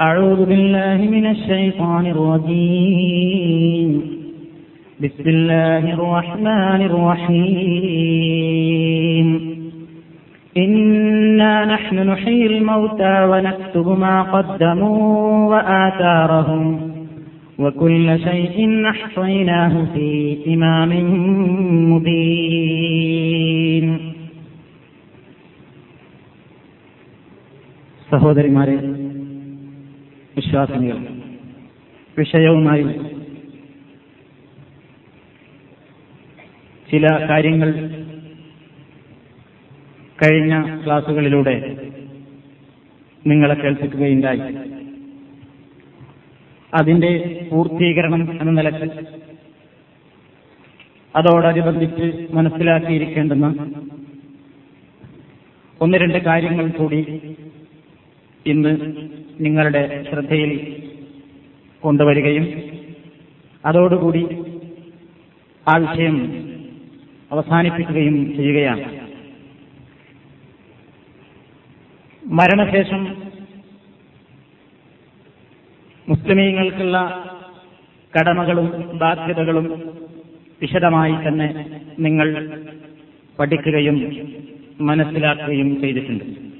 [0.00, 3.90] أعوذ بالله من الشيطان الرجيم
[5.00, 8.16] بسم الله الرحمن الرحيم
[10.56, 16.64] إنا نحن نحيي الموتى ونكتب ما قدموا وآثارهم
[17.58, 20.90] وكل شيء أحصيناه في إمام
[21.92, 23.86] مبين
[28.10, 28.74] സഹോദരിമാരെ
[30.35, 30.97] വിശ്വാസിനികൾ
[32.17, 32.83] വിഷയവുമായി
[36.91, 37.69] ചില കാര്യങ്ങൾ
[40.19, 41.77] കഴിഞ്ഞ ക്ലാസുകളിലൂടെ
[43.27, 44.41] നിങ്ങളെ കേൾപ്പിക്കുകയുണ്ടായി.
[46.73, 47.11] അതിന്റെ
[47.51, 48.87] പൂർത്തീകരണം എന്ന നിലയ്ക്ക്
[51.15, 53.47] അതോടനുബന്ധിച്ച് മനസ്സിലാക്കിയിരിക്കേണ്ടുന്ന
[55.81, 56.99] ഒന്ന് രണ്ട് കാര്യങ്ങൾ കൂടി
[58.45, 58.73] ഇന്ന്
[59.41, 60.51] നിങ്ങളുടെ ശ്രദ്ധയിൽ
[61.81, 62.45] കൊണ്ടുവരികയും
[63.65, 64.23] അതോടുകൂടി
[65.65, 66.17] ആ വിഷയം
[67.31, 68.85] അവസാനിപ്പിക്കുകയും ചെയ്യുകയാണ്.
[72.25, 73.01] മരണശേഷം
[76.09, 76.97] മുസ്ലിമീങ്ങൾക്കുള്ള
[78.13, 79.67] കടമകളും ബാധ്യതകളും
[80.61, 81.47] വിശദമായി തന്നെ
[81.99, 82.27] നിങ്ങൾ
[83.39, 83.97] പഠിക്കുകയും
[84.81, 86.50] മനസ്സിലാക്കുകയും ചെയ്തിട്ടുണ്ട്.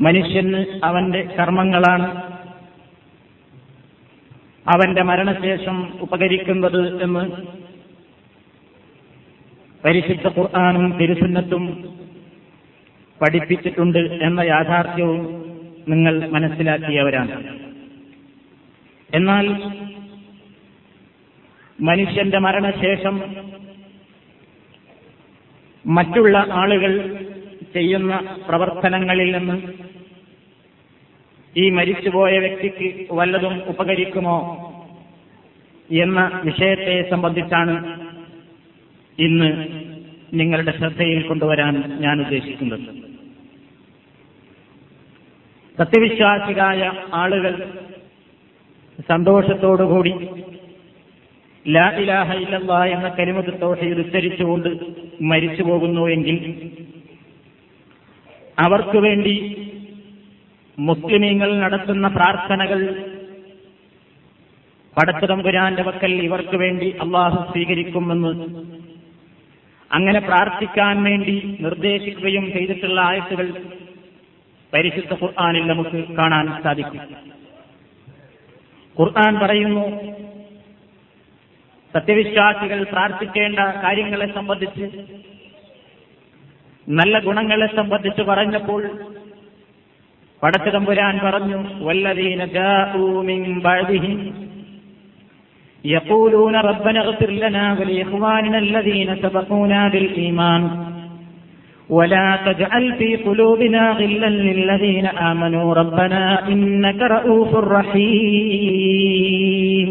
[0.00, 2.22] മനുഷ്യന് അവന്റെ കർമ്മങ്ങളാണ്.
[4.68, 7.30] അവന്റെ മരണശേഷം ഉപകരിക്കുന്നത് എന്ന്
[9.84, 11.94] പരിശുദ്ധ ഖുർആാനും തിരുസുന്നത്തും
[13.22, 15.44] പഠിപ്പിച്ചിട്ടുണ്ട് എന്ന യാഥാർത്ഥ്യവും
[15.88, 17.60] നിങ്ങൾ മനസ്സിലാക്കിയവരാണ്.
[19.14, 19.46] എന്നാൽ
[21.80, 23.36] മനുഷ്യന്റെ മരണശേഷം
[25.86, 27.24] മറ്റുള്ള ആളുകൾ
[27.74, 29.83] ചെയ്യുന്ന പ്രവർത്തനങ്ങളിൽ നിന്ന്
[31.56, 34.38] ഈ മരിച്ചുപോയ വ്യക്തിക്ക് വല്ലതും ഉപകരിക്കുമോ
[35.90, 37.74] എന്ന വിഷയത്തെ സംബന്ധിച്ചാണ്
[39.18, 39.50] ഇന്ന്
[40.34, 42.86] നിങ്ങളുടെ ശ്രദ്ധയിൽ കൊണ്ടുവരാൻ ഞാൻ ഉദ്ദേശിക്കുന്നത്.
[45.78, 46.80] സത്യവിശ്വാസികളായ
[47.12, 47.54] ആളുകൾ
[49.08, 50.12] സന്തോഷത്തോടുകൂടി
[51.66, 52.32] ലാ ഇലാഹ
[52.86, 54.68] എന്ന കരിമത്ത് തോഷയിൽ ഉച്ചരിച്ചുകൊണ്ട്
[55.22, 56.38] മരിച്ചു പോകുന്നുവെങ്കിൽ
[58.58, 59.34] അവർക്ക് വേണ്ടി
[60.78, 62.80] മുസ്ലിമീങ്ങൾ നടത്തുന്ന പ്രാർത്ഥനകൾ
[64.96, 68.32] പടച്ചതമ്പുരാന്റെ വക്കൽ ഇവർക്ക് വേണ്ടി അള്ളാഹു സ്വീകരിക്കുമെന്ന്
[69.90, 73.48] അങ്ങനെ പ്രാർത്ഥിക്കാൻ വേണ്ടി നിർദ്ദേശിക്കുകയും ചെയ്തിട്ടുള്ള ആയത്തുകൾ
[74.72, 77.02] പരിശുദ്ധ ഖുർആാനിൽ നമുക്ക് കാണാൻ സാധിക്കും.
[78.96, 79.84] ഖുർആൻ പറയുന്നു
[81.94, 84.86] സത്യവിശ്വാസികൾ പ്രാർത്ഥിക്കേണ്ട കാര്യങ്ങളെ സംബന്ധിച്ച്
[86.88, 88.82] നല്ല ഗുണങ്ങളെ സംബന്ധിച്ച് പറഞ്ഞപ്പോൾ
[90.41, 92.41] പടച്ചതമ്പുരാൻ പറഞ്ഞു വല്ലതീന
[95.83, 100.61] يقولون ربنا اغفر لنا ولإخواننا الذين سبقونا بالإيمان
[101.89, 107.51] ولا تجعل في قلوبنا غلا للذين آمنوا ربنا إنك رؤوف
[108.69, 109.89] رحيم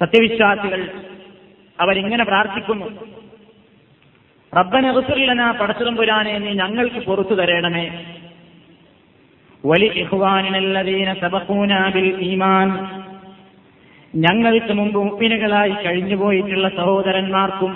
[0.00, 0.80] സത്യവിശ്വാസികൾ
[1.78, 2.88] അവരിങ്ങനെ പ്രാർത്ഥിക്കുന്നു
[4.52, 7.86] റബ്ബന റുസുല്ലന പടച്ചുതമ്പുരാനെ നീ ഞങ്ങൾക്ക് പുറത്തു തരണമേ
[14.13, 17.73] ഞങ്ങൾക്ക് മുമ്പ് മുപ്പിനുകളായി കഴിഞ്ഞുപോയിട്ടുള്ള സഹോദരന്മാർക്കും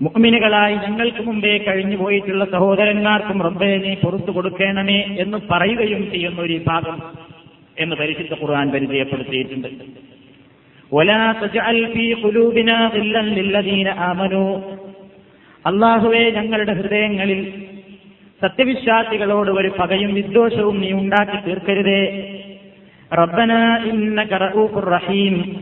[0.00, 3.38] മുഅ്മിനുകളായി ഞങ്ങൾക്ക് മുമ്പേ കഴിഞ്ഞു പോയിട്ടുള്ള സഹോദരന്മാർക്കും
[3.82, 6.96] നീ പുറത്തു കൊടുക്കണമേ എന്ന് പറയുകയും ചെയ്യുന്ന ഒരു വിഭാഗം
[7.78, 9.68] എന്ന് പരിശുദ്ധ ഖുർആൻ പരിചയപ്പെടുത്തിയിട്ടുണ്ട്.
[15.64, 17.40] അള്ളാഹുവെ ഞങ്ങളുടെ ഹൃദയങ്ങളിൽ
[18.44, 22.00] സത്യവിശ്വാസികളോട് ഒരു പകയും വിദ്വേഷവും നീ ഉണ്ടാക്കി തീർക്കരുതേ.
[23.14, 23.52] റബ്ബന
[23.92, 24.22] ഇന്ന
[24.78, 25.60] റഹീം.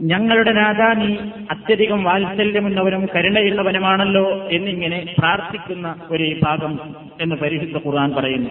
[0.00, 1.16] ഞങ്ങളുടെ നാഥാ നീ
[1.50, 6.78] അത്യധികം വാത്സല്യമുള്ളവനും കരുണയുള്ളവനുമാണല്ലോ എന്നിങ്ങനെ പ്രാർത്ഥിക്കുന്ന ഒരു ഭാഗം
[7.20, 8.50] എന്ന് പരിശുദ്ധ ഖുർആൻ പറയുന്നു.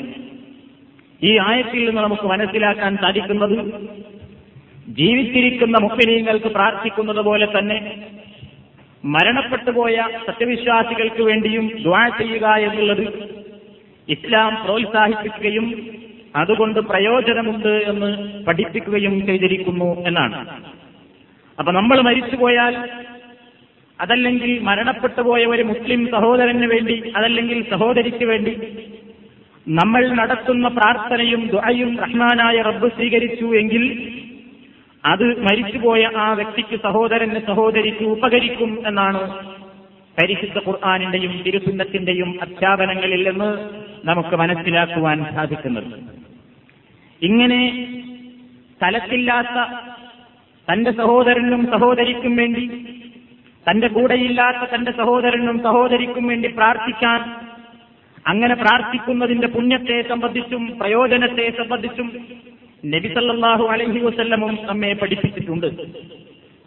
[1.24, 3.58] ഈ ആയത്തിൽ നിന്ന് നമുക്ക് മനസ്സിലാക്കാൻ സാധിക്കുന്നത്
[4.88, 7.98] ജീവിച്ചിരിക്കുന്ന മുസ്ലിങ്ങൾക്ക് പ്രാർത്ഥിക്കുന്നത് പോലെ തന്നെ
[9.06, 13.42] മരണപ്പെട്ടുപോയ സത്യവിശ്വാസികൾക്ക് വേണ്ടിയും ദ്വാ ചെയ്യുക എന്നുള്ളത്
[14.12, 15.68] ഇസ്ലാം പ്രോത്സാഹിപ്പിക്കുകയും
[16.36, 18.10] അതുകൊണ്ട് പ്രയോജനമുണ്ട് എന്ന്
[18.46, 20.38] പഠിപ്പിക്കുകയും ചെയ്തിരിക്കുന്നു എന്നാണ്.
[21.58, 22.76] അപ്പൊ നമ്മൾ മരിച്ചുപോയാൽ
[24.00, 28.54] അതല്ലെങ്കിൽ മരണപ്പെട്ടു പോയ ഒരു മുസ്ലിം സഹോദരന് വേണ്ടി അതല്ലെങ്കിൽ സഹോദരിക്ക് വേണ്ടി
[29.72, 33.84] നമ്മൾ നടത്തുന്ന പ്രാർത്ഥനയും ദുആയും റഹ്മാനായ റബ്ബ് സ്വീകരിച്ചു എങ്കിൽ
[35.04, 39.22] അത് മരിച്ചുപോയ ആ വ്യക്തിക്ക് സഹോദരന് സഹോദരിക്ക് ഉപകരിക്കും എന്നാണ്
[40.20, 43.50] പരിശുദ്ധ ഖുർആാനിന്റെയും തിരുസുന്നത്തിന്റെയും അധ്യാപനങ്ങളിൽ നിന്ന്
[44.08, 45.94] നമുക്ക് മനസ്സിലാക്കുവാൻ സാധിക്കുന്നത്.
[47.22, 47.62] ഇങ്ങനെ
[48.76, 49.58] സ്ഥലത്തില്ലാത്ത
[50.72, 52.70] തന്റെ സഹോദരനും സഹോദരിക്കും വേണ്ടി
[53.70, 57.36] തന്റെ കൂടെയില്ലാത്ത തന്റെ സഹോദരനും സഹോദരിക്കും വേണ്ടി പ്രാർത്ഥിക്കാൻ
[58.28, 62.14] അങ്ങനെ പ്രാർത്ഥിക്കുന്നതിന്റെ പുണ്യത്തെ സംബന്ധിച്ചും പ്രയോജനത്തെ സംബന്ധിച്ചും
[62.86, 65.68] നബിസല്ലാഹു അലഹി വസ്ല്ലമും നമ്മെ പഠിപ്പിച്ചിട്ടുണ്ട്.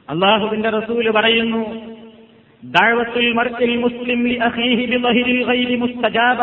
[0.08, 1.93] അള്ളാഹുവിന്റെ റസൂൽ പറയുന്നു
[2.63, 6.39] ദഅവത്തുൽ മർഇൽ മുസ്ലിം ലിഅഖീഹി ബിളഹിരിൽ ഗൈബി മുസ്തജാബ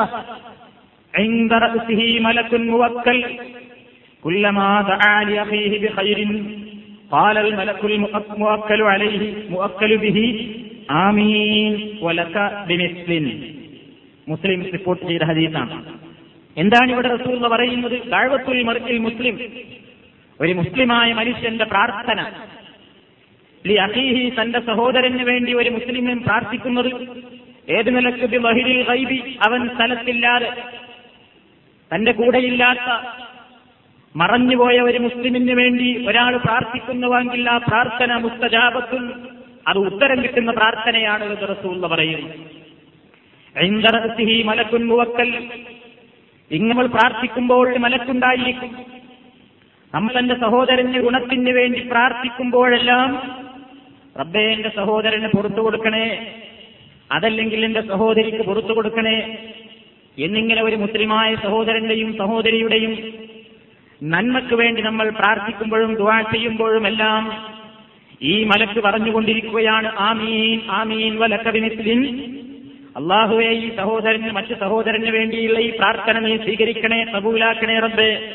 [1.14, 3.18] عند رأسه ملك موكل
[4.22, 6.18] كلما دعا لأخيه بخير
[7.10, 10.18] قال الملك المؤكل عليه مؤكل به
[11.06, 12.36] آمين ولك
[12.68, 13.24] بمثل
[14.26, 15.74] മുസ്ലിം റിപ്പോർട്ട് ചെയ്ത ഹദീസാണ്
[16.56, 19.34] എന്താണ് ഇവിടെ റസൂൽ പറയുന്നത് ദാഴ്വത്തുൽ മർക്കിൽ മുസ്ലിം
[20.40, 22.18] ഒരു മുസ്ലിമായ മനുഷ്യന്റെ പ്രാർത്ഥന
[23.67, 26.91] ലി അഹീഹി തന്റെ സഹോദരന് വേണ്ടി ഒരു മുസ്ലിമിൻ പ്രാർത്ഥിക്കുന്നത്
[27.69, 29.37] ഏത് നിലയ്ക്ക് ബഹിരിൽ ഗൈബി?
[29.47, 30.49] അവൻ സ്ഥലത്തില്ലാതെ
[31.91, 32.87] തന്റെ കൂടെയില്ലാത്ത
[34.15, 39.13] മറഞ്ഞുപോയ ഒരു മുസ്ലിമിന് വേണ്ടി ഒരാൾ പ്രാർത്ഥിക്കുന്നുവെങ്കിൽ ആ പ്രാർത്ഥന മുസ്തജാപത്തിൽ
[39.67, 41.23] അത് ഉത്തരം കിട്ടുന്ന പ്രാർത്ഥനയാണ്
[41.85, 42.29] പറയുന്നു.
[43.55, 45.49] പറയുന്നത് മലക്കുൻ മുവക്കൽ
[46.51, 48.85] ഇങ്ങൾ പ്രാർത്ഥിക്കുമ്പോൾ മലക്കുണ്ടായിരിക്കും.
[49.93, 53.41] നമ്മൾ എന്റെ സഹോദരന് ഗുണത്തിന് വേണ്ടി പ്രാർത്ഥിക്കുമ്പോഴെല്ലാം
[54.19, 56.33] റബ്ബേ എന്റെ സഹോദരന് പുറത്തു കൊടുക്കണേ.
[57.11, 59.37] അതല്ലെങ്കിൽ എന്റെ സഹോദരിക്ക് പുറത്തു കൊടുക്കണേ.
[60.19, 63.13] എന്നിങ്ങനെ ഒരു മുസ്ലിമായ സഹോദരന്റെയും സഹോദരിയുടെയും
[64.03, 67.51] നന്മക്ക് വേണ്ടി നമ്മൾ പ്രാർത്ഥിക്കുമ്പോഴും ദുവാ ചെയ്യുമ്പോഴും എല്ലാം
[68.21, 72.01] ഈ മലക്ക് പറഞ്ഞുകൊണ്ടിരിക്കുകയാണ് ആമീൻ ആമീൻ വലക്കവിനിസ്ലിൻ
[72.95, 78.33] അള്ളാഹുവെ ഈ സഹോദരന് മറ്റു സഹോദരന് വേണ്ടിയുള്ള ഈ പ്രാർത്ഥന നീ സ്വീകരിക്കണേ കബൂലാക്കണേ റബ്ബേ.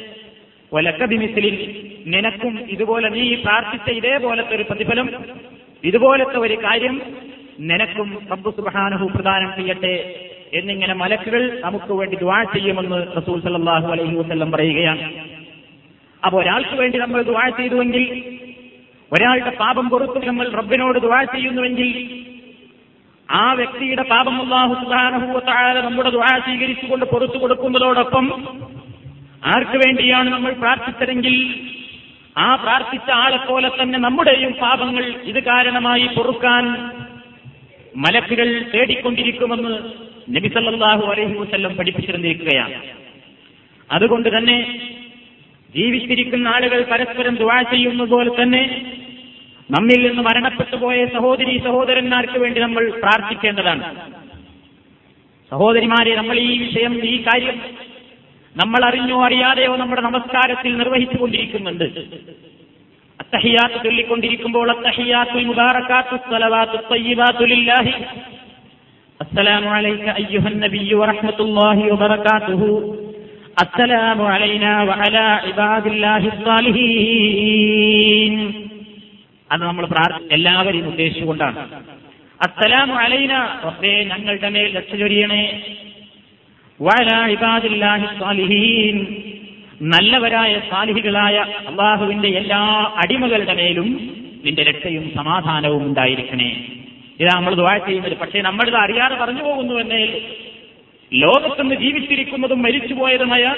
[0.75, 1.57] വലക്കബിമിസിലിൻ
[2.07, 5.11] നിനക്കും ഇതുപോലെ നീ പ്രാർത്ഥിച്ച ഇതേപോലത്തെ ഒരു പ്രതിഫലം
[5.89, 6.95] ഇതുപോലത്തെ ഒരു കാര്യം
[7.69, 9.95] നിനക്കും റബ്ബു സുബാനഹു പ്രദാനം ചെയ്യട്ടെ
[10.59, 15.05] എന്നിങ്ങനെ മലക്കുകൾ നമുക്ക് വേണ്ടി ദ്വാ ചെയ്യുമെന്ന് റസൂൽ സല്ലാഹു അലൈഹി വസ്ല്ലം പറയുകയാണ്.
[16.23, 18.05] അപ്പൊ ഒരാൾക്ക് വേണ്ടി നമ്മൾ ദ്വാ ചെയ്തുവെങ്കിൽ
[19.13, 21.91] ഒരാളുടെ പാപം പുറത്ത് നമ്മൾ റബ്ബിനോട് ദ്വാ ചെയ്യുന്നുവെങ്കിൽ
[23.29, 24.75] ആ വ്യക്തിയുടെ പാപം അള്ളാഹു
[25.47, 28.27] താഴെ നമ്മുടെ ദ്വാ സ്വീകരിച്ചുകൊണ്ട് പുറത്തു കൊടുക്കുന്നതോടൊപ്പം
[29.53, 31.37] ആർക്ക് വേണ്ടിയാണ് നമ്മൾ പ്രാർത്ഥിച്ചതെങ്കിൽ
[32.45, 36.65] ആ പ്രാർത്ഥിച്ച ആളെപ്പോലെ തന്നെ നമ്മുടെയും പാപങ്ങൾ ഇത് കാരണമായി പൊറുക്കാൻ
[38.05, 39.73] മലക്കുകൾ തേടിക്കൊണ്ടിരിക്കുമെന്ന്
[40.35, 42.77] നബി സല്ലല്ലാഹു അലൈഹി വസല്ലം പഠിപ്പിച്ചിരുന്നിരിക്കുകയാണ്.
[43.91, 44.59] അതുകൊണ്ട് തന്നെ
[45.75, 48.63] ജീവിച്ചിരിക്കുന്ന ആളുകൾ പരസ്പരം ദുവാ ചെയ്യുന്ന പോലെ തന്നെ
[49.71, 53.85] നമ്മിൽ നിന്ന് മരണപ്പെട്ടു പോയ സഹോദരി സഹോദരന്മാർക്ക് വേണ്ടി നമ്മൾ പ്രാർത്ഥിക്കേണ്ടതാണ്.
[55.53, 57.59] സഹോദരിമാരെ നമ്മൾ ഈ വിഷയം ഈ കാര്യം
[58.57, 61.85] നമ്മൾ അറിഞ്ഞോ അറിയാതെയോ നമ്മുടെ നമസ്കാരത്തിൽ നിർവഹിച്ചുകൊണ്ടിരിക്കുന്നുണ്ട്.
[63.21, 66.17] അത്തഹിയാത്ത് ചൊല്ലിക്കൊണ്ടിരിക്കുമ്പോൾ അത്തഹിയാത്തുൽ മുബാറക്കാത്തു
[69.21, 70.97] അസ്സലാമു അലൈക അയ്യുഹൻ നബിയ്യു
[71.93, 72.71] വബറകാതുഹു.
[74.25, 76.29] അലൈനാ വഅലാ ഇബാദില്ലാഹി
[79.53, 81.59] അത് നമ്മൾ പ്രാർത്ഥന എല്ലാവരെയും ഉദ്ദേശിച്ചുകൊണ്ടാണ്.
[82.41, 83.35] അസ്സലാമു അലൈന.
[83.65, 85.45] റബ്ബേ ഞങ്ങളുടെ മേൽ രക്ഷ ചൊരിയണേ.
[89.83, 96.67] നല്ലവരായ സാലിഹികളായ അള്ളാഹുവിന്റെ എല്ലാ അടിമകളുടെ മേലും നിന്റെ രക്ഷയും സമാധാനവും ഉണ്ടായിരിക്കണേ.
[97.21, 98.17] ഇതാ നമ്മൾ ദുആ ചെയ്യുന്നത്.
[98.17, 100.21] പക്ഷേ നമ്മളിത് അറിയാതെ പറഞ്ഞു പോകുന്നു എന്നേ
[101.15, 103.55] ലോകത്തുനിന്ന് ജീവിച്ചിരിക്കുന്നതും മരിച്ചുപോയതുമായ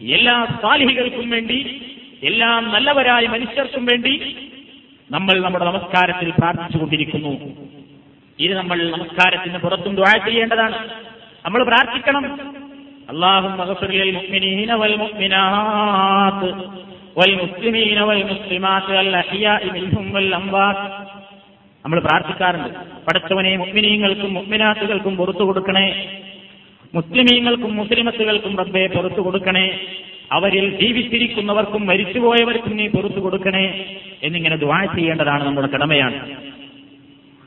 [0.00, 1.80] എല്ലാ സാലിഹികൾക്കും വേണ്ടി
[2.22, 4.36] എല്ലാ നല്ലവരായ മനുഷ്യർക്കും വേണ്ടി
[5.10, 7.56] നമ്മൾ നമ്മുടെ നമസ്കാരത്തിൽ പ്രാർത്ഥിച്ചുകൊണ്ടിരിക്കുന്നു.
[8.40, 11.05] ഇത് നമ്മൾ നമസ്കാരത്തിന് പുറത്തും ദ്വാ ചെയ്യേണ്ടതാണ്.
[11.46, 12.40] നമ്മൾ പ്രാർത്ഥിക്കണം.
[13.10, 13.58] അള്ളാഹും
[21.84, 22.68] നമ്മൾ പ്രാർത്ഥിക്കാറുണ്ട്.
[23.06, 26.20] പഠിച്ചവനെ മുഗ്മിനീങ്ങൾക്കും മുഗ്മിനാത്തുകൾക്കും പുറത്തു കൊടുക്കണേ.
[26.94, 29.80] മുസ്ലിമീങ്ങൾക്കും മുസ്ലിമത്തുകൾക്കും റബ്ബെ പുറത്തു കൊടുക്കണേ.
[30.32, 33.96] അവരിൽ ജീവിച്ചിരിക്കുന്നവർക്കും മരിച്ചുപോയവർക്കും നീ പുറത്തു കൊടുക്കണേ.
[34.22, 36.30] എന്നിങ്ങനെ ദുവാ ചെയ്യേണ്ടതാണ് നമ്മുടെ കടമയാണ്.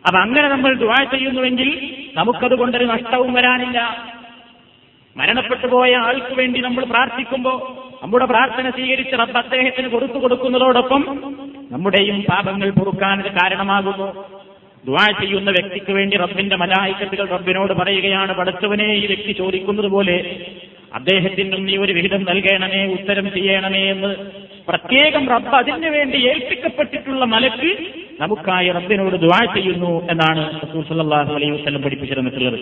[0.08, 4.08] അപ്പൊ അങ്ങനെ നമ്മൾ ദുവാ ചെയ്യുന്നുവെങ്കിൽ നമുക്കതുകൊണ്ടൊരു നഷ്ടവും വരാനില്ല.
[5.18, 11.34] മരണപ്പെട്ടു പോയ ആൾക്ക് വേണ്ടി നമ്മൾ പ്രാർത്ഥിക്കുമ്പോൾ നമ്മുടെ പ്രാർത്ഥന സ്വീകരിച്ച റബ്ബ് അദ്ദേഹത്തിന് കൊടുത്തു കൊടുക്കുന്നതോടൊപ്പം
[11.72, 14.40] നമ്മുടെയും പാപങ്ങൾ പൊറുക്കാനത് കാരണമാകുന്നു.
[14.86, 18.34] ദ്വാ ചെയ്യുന്ന വ്യക്തിക്ക് വേണ്ടി റബ്ബിന്റെ മലായിക്കത്തുകൾ റബ്ബിനോട് പറയുകയാണ്.
[18.34, 20.46] പടച്ചവനെ ഈ വ്യക്തി ചോദിക്കുന്നത് പോലെ
[20.94, 24.16] അദ്ദേഹത്തിനും നീ ഒരു വിഹിതം നൽകണമേ ഉത്തരം ചെയ്യണമേ എന്ന്
[24.68, 31.82] പ്രത്യേകം റബ്ബ് അതിനു വേണ്ടി ഏൽപ്പിക്കപ്പെട്ടിട്ടുള്ള മലക്ക് നമുക്കായി റബ്ബിനോട് ദ്വാ ചെയ്യുന്നു എന്നാണ് റസൂൽ സല്ലല്ലാഹു അലൈഹി വസല്ലം
[31.82, 32.60] പഠിപ്പിച്ചിരുന്നിട്ടുള്ളത്.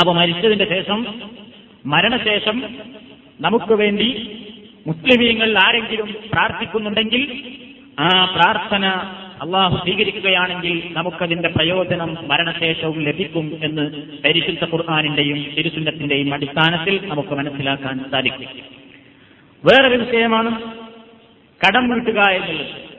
[0.00, 1.06] അപ്പൊ മരിച്ചതിന്റെ ശേഷം
[1.86, 2.56] മരണശേഷം
[3.40, 4.08] നമുക്ക് വേണ്ടി
[4.86, 7.22] മുസ്ലിമീങ്ങൾ ആരെങ്കിലും പ്രാർത്ഥിക്കുന്നുണ്ടെങ്കിൽ
[7.98, 8.86] ആ പ്രാർത്ഥന
[9.44, 13.84] അള്ളാഹു സ്വീകരിക്കുകയാണെങ്കിൽ നമുക്കതിന്റെ പ്രയോജനം മരണശേഷവും ലഭിക്കും എന്ന്
[14.24, 18.50] പരിശുദ്ധ ഖുർആാനിന്റെയും തിരുസുന്നത്തിന്റെയും അടിസ്ഥാനത്തിൽ നമുക്ക് മനസ്സിലാക്കാൻ സാധിക്കും.
[19.64, 20.50] വേറൊരു വിഷയമാണ്
[21.60, 22.93] കടം വീട്ടുക എന്നുള്ളത്.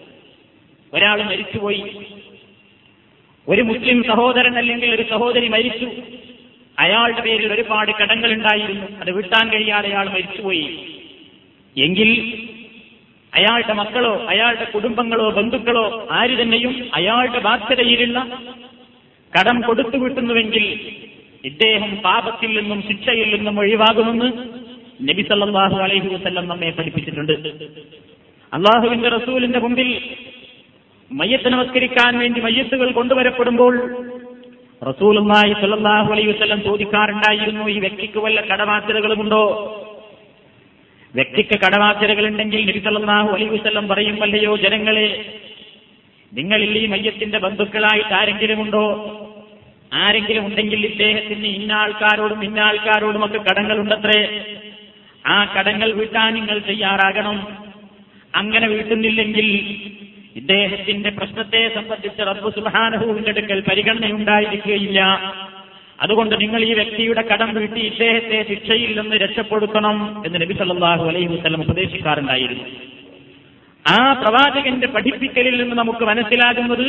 [0.95, 1.83] ഒരാൾ മരിച്ചുപോയി.
[3.47, 5.91] ഒരു മുസ്ലിം സഹോദരൻ അല്ലെങ്കിൽ ഒരു സഹോദരി മരിച്ചു.
[6.79, 8.99] അയാളുടെ പേരിൽ ഒരുപാട് കടങ്ങൾ ഉണ്ടായിരുന്നു.
[9.01, 10.79] അത് വിട്ടാൻ കഴിയാതെ അയാൾ മരിച്ചുപോയി.
[11.77, 12.11] എങ്കിൽ
[13.33, 18.39] അയാളുടെ മക്കളോ അയാളുടെ കുടുംബങ്ങളോ ബന്ധുക്കളോ ആര് തന്നെയും അയാളുടെ ബാധ്യതയിലുള്ള
[19.39, 20.95] കടം കൊടുത്തു വിട്ടുന്നുവെങ്കിൽ
[21.45, 24.31] ഇദ്ദേഹം പാപത്തിൽ നിന്നും ശിക്ഷയിൽ നിന്നും ഒഴിവാകുമെന്ന്
[25.09, 27.31] നബി സല്ലാഹു അലൈഹി വസല്ലം നമ്മെ പഠിപ്പിച്ചിട്ടുണ്ട്.
[28.53, 30.01] അള്ളാഹുവിന്റെ റസൂലിന്റെ മുമ്പിൽ
[31.11, 33.75] മയ്യത്ത് നമസ്കരിക്കാൻ വേണ്ടി മയ്യത്തുകൾ കൊണ്ടുവരപ്പെടുമ്പോൾ
[34.89, 39.43] റസൂലുമായി സ്വല്ലല്ലാഹു അലൈ വസ്ലം ചോദിക്കാറുണ്ടായിരുന്നു ഈ വ്യക്തിക്ക് വല്ല കടബാധ്യതകളുമുണ്ടോ?
[41.15, 45.35] വ്യക്തിക്ക് കടബാധ്യതകളുണ്ടെങ്കിൽ നബി സല്ലാഹു അലൈഹി വസല്ലം പറയും വല്ലയോ ജനങ്ങളെ
[46.33, 48.85] നിങ്ങളിൽ ഈ മയ്യത്തിന്റെ ബന്ധുക്കളായിട്ട് ആരെങ്കിലും ഉണ്ടോ
[49.93, 54.43] ആരെങ്കിലും ഉണ്ടെങ്കിൽ ഇദ്ദേഹത്തിന് ഇന്ന ആൾക്കാരോടും ഇന്ന ആൾക്കാരോടും ഒക്കെ കടങ്ങളുണ്ടത്രേ.
[55.27, 57.47] ആ കടങ്ങൾ വീട്ടാൻ നിങ്ങൾ തയ്യാറാകണം.
[58.35, 59.47] അങ്ങനെ വീട്ടുന്നില്ലെങ്കിൽ
[60.35, 65.01] ഇദ്ദേഹത്തിന്റെ പ്രശ്നത്തെ സംബന്ധിച്ച് റബ്ബു സുഹാനഹുവിന്റെ അടുക്കൽ പരിഗണനയുണ്ടായിരിക്കുകയില്ല.
[65.99, 71.61] അതുകൊണ്ട് നിങ്ങൾ ഈ വ്യക്തിയുടെ കടം വീട്ടി ഇദ്ദേഹത്തെ ശിക്ഷയിൽ നിന്ന് രക്ഷപ്പെടുത്തണം എന്ന് നബി സല്ലാഹു അലൈഹി വസ്ലം
[71.61, 72.63] ഉപദേശിക്കാറുണ്ടായിരുന്നു.
[73.85, 76.87] ആ പ്രവാചകന്റെ പഠിപ്പിക്കലിൽ നിന്ന് നമുക്ക് മനസ്സിലാകുന്നത്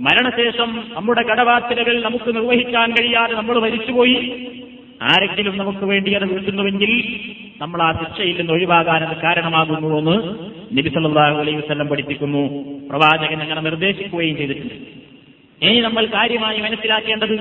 [0.00, 4.16] മരണശേഷം നമ്മുടെ കടവാത്തിലകൾ നമുക്ക് നിർവഹിക്കാൻ കഴിയാതെ നമ്മൾ മരിച്ചുപോയി.
[5.02, 6.92] ആരെങ്കിലും നമുക്ക് വേണ്ടി അത് വീട്ടുന്നുവെങ്കിൽ
[7.60, 10.16] നമ്മൾ ആ ശിക്ഷയിൽ നിന്ന് ഒഴിവാകാൻ അത് കാരണമാകുന്നുവെന്ന്
[10.72, 12.42] നബി സല്ലല്ലാഹു അലൈഹി വസല്ലം പഠിപ്പിക്കുന്നു.
[12.88, 14.74] പ്രവാചകൻ അങ്ങനെ നിർദ്ദേശിക്കുകയും ചെയ്തിട്ടുണ്ട്.
[15.64, 17.34] ഇനി നമ്മൾ കാര്യമായി മനസ്സിലാക്കേണ്ടത്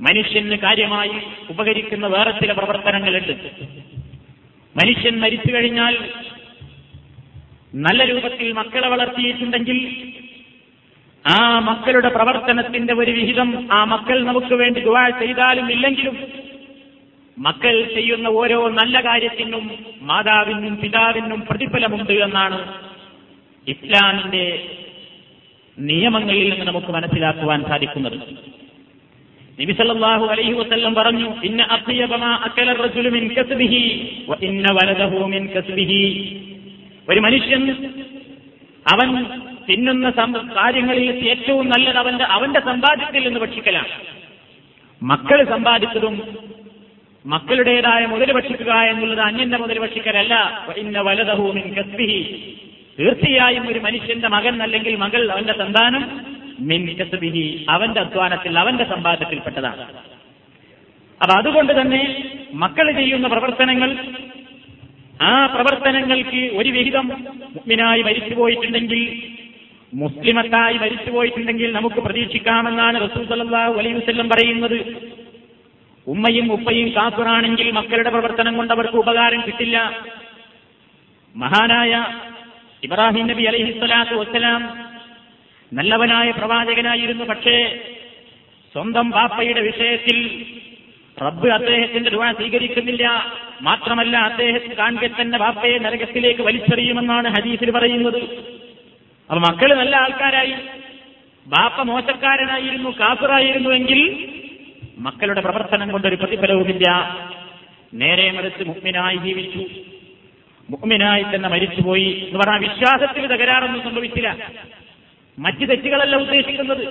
[0.00, 1.10] മനുഷ്യന് കാര്യമായി
[1.50, 3.32] ഉപകരിക്കുന്ന വേറെ ചില പ്രവർത്തനങ്ങളുണ്ട്.
[4.76, 5.96] മനുഷ്യൻ മരിച്ചു കഴിഞ്ഞാൽ
[7.74, 9.78] നല്ല രൂപത്തിൽ മക്കളെ വളർത്തിയിട്ടുണ്ടെങ്കിൽ
[11.24, 16.16] ആ മക്കളുടെ പ്രവർത്തനത്തിന്റെ ഒരു വിഹിതം ആ മക്കൾ നമുക്ക് വേണ്ടി ദുവാ ചെയ്താലും ഇല്ലെങ്കിലും
[17.40, 19.70] മക്കൾ ചെയ്യുന്ന ഓരോ നല്ല കാര്യത്തിനും
[20.00, 22.58] മാതാവിനും പിതാവിനും പ്രതിഫലമുണ്ട് എന്നാണ്
[23.68, 24.68] ഇസ്ലാമിന്റെ
[25.78, 28.18] നിയമങ്ങളിൽ നിന്ന് നമുക്ക് മനസ്സിലാക്കുവാൻ സാധിക്കുന്നത്.
[29.60, 33.82] നബി സല്ലല്ലാഹു അലൈഹി വസല്ലം പറഞ്ഞു ഇന്ന അക്കല റജുലു മിൻ കസ്ബിഹി
[34.28, 36.02] വ ഇന്ന വലദഹു മിൻ കസ്ബിഹി.
[37.08, 37.90] ഒരു മനുഷ്യൻ
[38.86, 39.24] അവൻ
[39.70, 40.10] തിന്നുന്ന
[40.56, 43.92] കാര്യങ്ങളിൽ ഏറ്റവും നല്ലത് അവന്റെ അവന്റെ സമ്പാദ്യത്തിൽ നിന്ന് ഭക്ഷിക്കലാണ്.
[45.02, 46.22] മക്കൾ സമ്പാദിച്ചതും
[47.26, 50.66] മക്കളുടേതായ മുതൽ ഭക്ഷിക്കുക എന്നുള്ളത് അന്യന്റെ മുതൽ ഭക്ഷിക്കലല്ല.
[50.76, 52.52] ഇന്ന വലദഹു മിൻ കസ്ബിഹി.
[52.98, 56.20] തീർച്ചയായും ഒരു മനുഷ്യന്റെ മകൻ അല്ലെങ്കിൽ മകൾ അവന്റെ സന്താനം
[56.60, 57.66] മിൻ കസ്ബിഹി.
[57.68, 59.82] അവന്റെ അധ്വാനത്തിൽ അവന്റെ സമ്പാദ്യത്തിൽപ്പെട്ടതാണ്.
[61.22, 62.24] അപ്പൊ അതുകൊണ്ട് തന്നെ
[62.54, 63.96] മക്കൾ ചെയ്യുന്ന പ്രവർത്തനങ്ങൾ
[65.22, 67.08] ആ പ്രവർത്തനങ്ങൾക്ക് ഒരു വിഹിതം
[67.54, 69.22] മുഗ്മിനായി മരിച്ചുപോയിട്ടുണ്ടെങ്കിൽ
[69.94, 75.19] മുസ്ലിമത്തായി മരിച്ചുപോയിട്ടുണ്ടെങ്കിൽ നമുക്ക് പ്രതീക്ഷിക്കാമെന്നാണ് റസൂൽ സല്ലല്ലാഹു അലൈഹി പറയുന്നത്.
[76.06, 80.00] ഉമ്മയും ഉപ്പയും കാഫിറാണെങ്കിൽ മക്കളുടെ പ്രവർത്തനം കൊണ്ട് അവർക്ക് ഉപകാരം കിട്ടില്ല.
[81.36, 82.06] മഹാനായ
[82.82, 84.90] ഇബ്രാഹിം നബി അലൈഹിസ്സലാത്തു വസ്സലാം
[85.72, 87.24] നല്ലവനായ പ്രവാചകനായിരുന്നു.
[87.24, 87.78] പക്ഷേ
[88.72, 90.46] സ്വന്തം ബാപ്പയുടെ വിഷയത്തിൽ
[91.22, 93.32] റബ്ബ് അദ്ദേഹത്തിന്റെ ദുആ സ്വീകരിക്കുന്നില്ല.
[93.62, 98.22] മാത്രമല്ല അദ്ദേഹത്തിന് കാണുക തന്നെ ബാപ്പയെ നരകത്തിലേക്ക് വലിച്ചെറിയുമെന്നാണ് ഹദീസിൽ പറയുന്നത്.
[99.30, 100.54] അപ്പൊ മക്കൾ നല്ല ആൾക്കാരായി.
[101.46, 104.00] ബാപ്പ മോശക്കാരനായിരുന്നു കാഫിറായിരുന്നുവെങ്കിൽ
[105.00, 106.90] മക്കളുടെ പ്രവർത്തനം കൊണ്ടൊരു പ്രതിഫലവുമില്ല.
[107.94, 109.64] നേരെ മറിച്ച് മുഗ്മിനായി ജീവിച്ചു.
[110.70, 112.24] മുഗ്മിനായി തന്നെ മരിച്ചുപോയി.
[112.28, 114.50] എന്ന് പറഞ്ഞാൽ വിശ്വാസത്തിൽ തകരാറൊന്നും സംഭവിച്ചില്ല.
[115.38, 116.88] മറ്റ് തെറ്റുകളല്ല ഉദ്ദേശിക്കുന്നത്.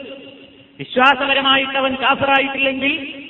[0.80, 3.24] വിശ്വാസപരമായിട്ട് അവൻ കാസറായിട്ടില്ലെങ്കിൽ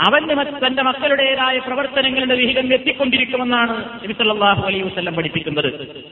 [0.00, 6.02] അവന് തന്റെ മക്കളുടേതായ പ്രവർത്തനങ്ങളുടെ വിഹിതം എത്തിക്കൊണ്ടിരിക്കുമെന്നാണ് നബിസല്ലാഹു വസ്ല്ലം പഠിപ്പിക്കുന്നത്.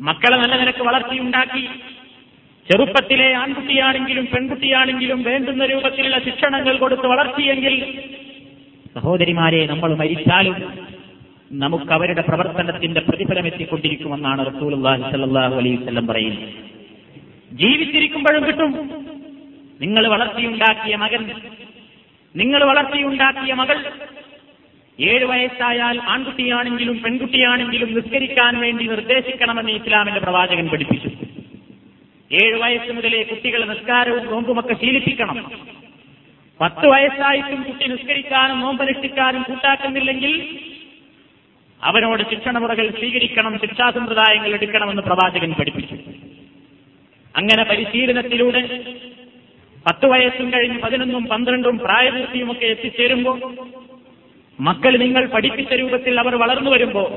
[0.00, 1.68] മക്കളെ നല്ല നിനക്ക് വളർത്തിയുണ്ടാക്കി.
[2.70, 7.74] ചെറുപ്പത്തിലെ ആൺകുട്ടിയാണെങ്കിലും പെൺകുട്ടിയാണെങ്കിലും വേണ്ടുന്ന രൂപത്തിലുള്ള ശിക്ഷണങ്ങൾ കൊടുത്ത് വളർത്തിയെങ്കിൽ
[8.96, 10.56] സഹോദരിമാരെ നമ്മൾ മരിച്ചാലും
[11.52, 16.48] നമുക്ക് അവരുടെ പ്രവർത്തനത്തിന്റെ പ്രതിഫലം എത്തിക്കൊണ്ടിരിക്കുമെന്നാണ് റസൂലുള്ളാഹി സ്വല്ലല്ലാഹു അലൈഹി വസല്ലം പറയുന്നത്.
[17.52, 18.72] ജീവിച്ചിരിക്കുമ്പോഴും കിട്ടും.
[19.80, 21.30] നിങ്ങൾ വളർത്തിയുണ്ടാക്കിയ മകൻ
[22.34, 23.78] നിങ്ങൾ വളർത്തിയുണ്ടാക്കിയ മകൾ
[24.98, 31.10] ഏഴു വയസ്സായാൽ ആൺകുട്ടിയാണെങ്കിലും പെൺകുട്ടിയാണെങ്കിലും നിസ്കരിക്കാൻ വേണ്ടി നിർദ്ദേശിക്കണമെന്ന് ഇസ്ലാമിന്റെ പ്രവാചകൻ പഠിപ്പിച്ചു.
[32.30, 35.38] ഏഴ് വയസ്സ് മുതലേ കുട്ടികൾ നിസ്കാരവും നോമ്പുമൊക്കെ ശീലിപ്പിക്കണം.
[36.60, 40.32] പത്ത് വയസ്സായിട്ടും കുട്ടി നിസ്കരിക്കാനും നോമ്പനുഷ്ഠിക്കാനും കൂട്ടാക്കുന്നില്ലെങ്കിൽ
[41.80, 45.96] അവനോട് ശിക്ഷണമുറകൾ സ്വീകരിക്കണം ശിക്ഷാസമ്പ്രദായങ്ങൾ എടുക്കണമെന്ന് പ്രവാചകൻ പഠിപ്പിച്ചു.
[47.34, 48.62] അങ്ങനെ പരിശീലനത്തിലൂടെ
[49.86, 53.38] പത്ത് വയസ്സും കഴിഞ്ഞ് പതിനൊന്നും പന്ത്രണ്ടും പ്രായപൂർത്തിയുമൊക്കെ എത്തിച്ചേരുമ്പോൾ
[54.58, 57.08] മക്കൾ നിങ്ങൾ പഠിപ്പിച്ച രൂപത്തിൽ അവർ വളർന്നു വരുമ്പോൾ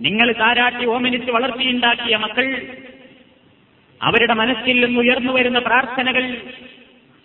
[0.00, 2.46] നിങ്ങൾ താരാട്ടി ഓമനിച്ച് വളർത്തിയുണ്ടാക്കിയ മക്കൾ
[4.02, 6.36] അവരുടെ മനസ്സിൽ നിന്ന് ഉയർന്നു വരുന്ന പ്രാർത്ഥനകൾ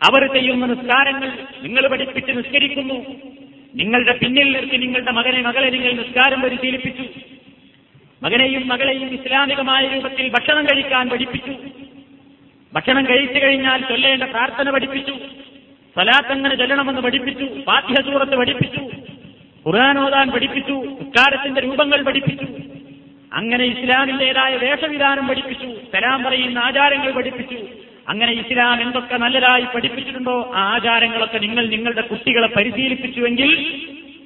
[0.04, 3.06] അവർ ചെയ്യുന്ന നിസ്കാരങ്ങൾ നിങ്ങൾ പഠിപ്പിച്ച് നിസ്കരിക്കുന്നു.
[3.76, 7.04] നിങ്ങളുടെ പിന്നിൽ നിർത്തി നിങ്ങളുടെ മകനെ മകളെ നിങ്ങൾ നിസ്കാരം പരിശീലിപ്പിച്ചു.
[8.24, 11.52] മകനെയും മകളെയും ഇസ്ലാമികമായ രൂപത്തിൽ ഭക്ഷണം കഴിക്കാൻ പഠിപ്പിച്ചു.
[12.74, 15.12] ഭക്ഷണം കഴിച്ചു കഴിഞ്ഞാൽ ചൊല്ലേണ്ട പ്രാർത്ഥന പഠിപ്പിച്ചു.
[15.94, 17.44] സ്വലാത്തങ്ങനെ ചൊല്ലണമെന്ന് പഠിപ്പിച്ചു.
[17.68, 18.80] പാഠ്യസൂറത്ത് പഠിപ്പിച്ചു.
[19.68, 20.74] ഖുർആാനോദാൻ പഠിപ്പിച്ചു.
[20.74, 22.48] നിസ്കാരത്തിന്റെ രൂപങ്ങൾ പഠിപ്പിച്ചു.
[23.34, 25.71] അങ്ങനെ ഇസ്ലാമിന്റേതായ വേഷവിധാനം പഠിപ്പിച്ചു.
[25.94, 27.58] സലാം പറയുന്ന ആചാരങ്ങൾ പഠിപ്പിച്ചു.
[28.08, 33.52] അങ്ങനെ ഇസ്ലാം എന്തൊക്കെ നല്ലതായി പഠിപ്പിച്ചിട്ടുണ്ടോ ആ ആചാരങ്ങളൊക്കെ നിങ്ങൾ നിങ്ങളുടെ കുട്ടികളെ പരിശീലിപ്പിച്ചുവെങ്കിൽ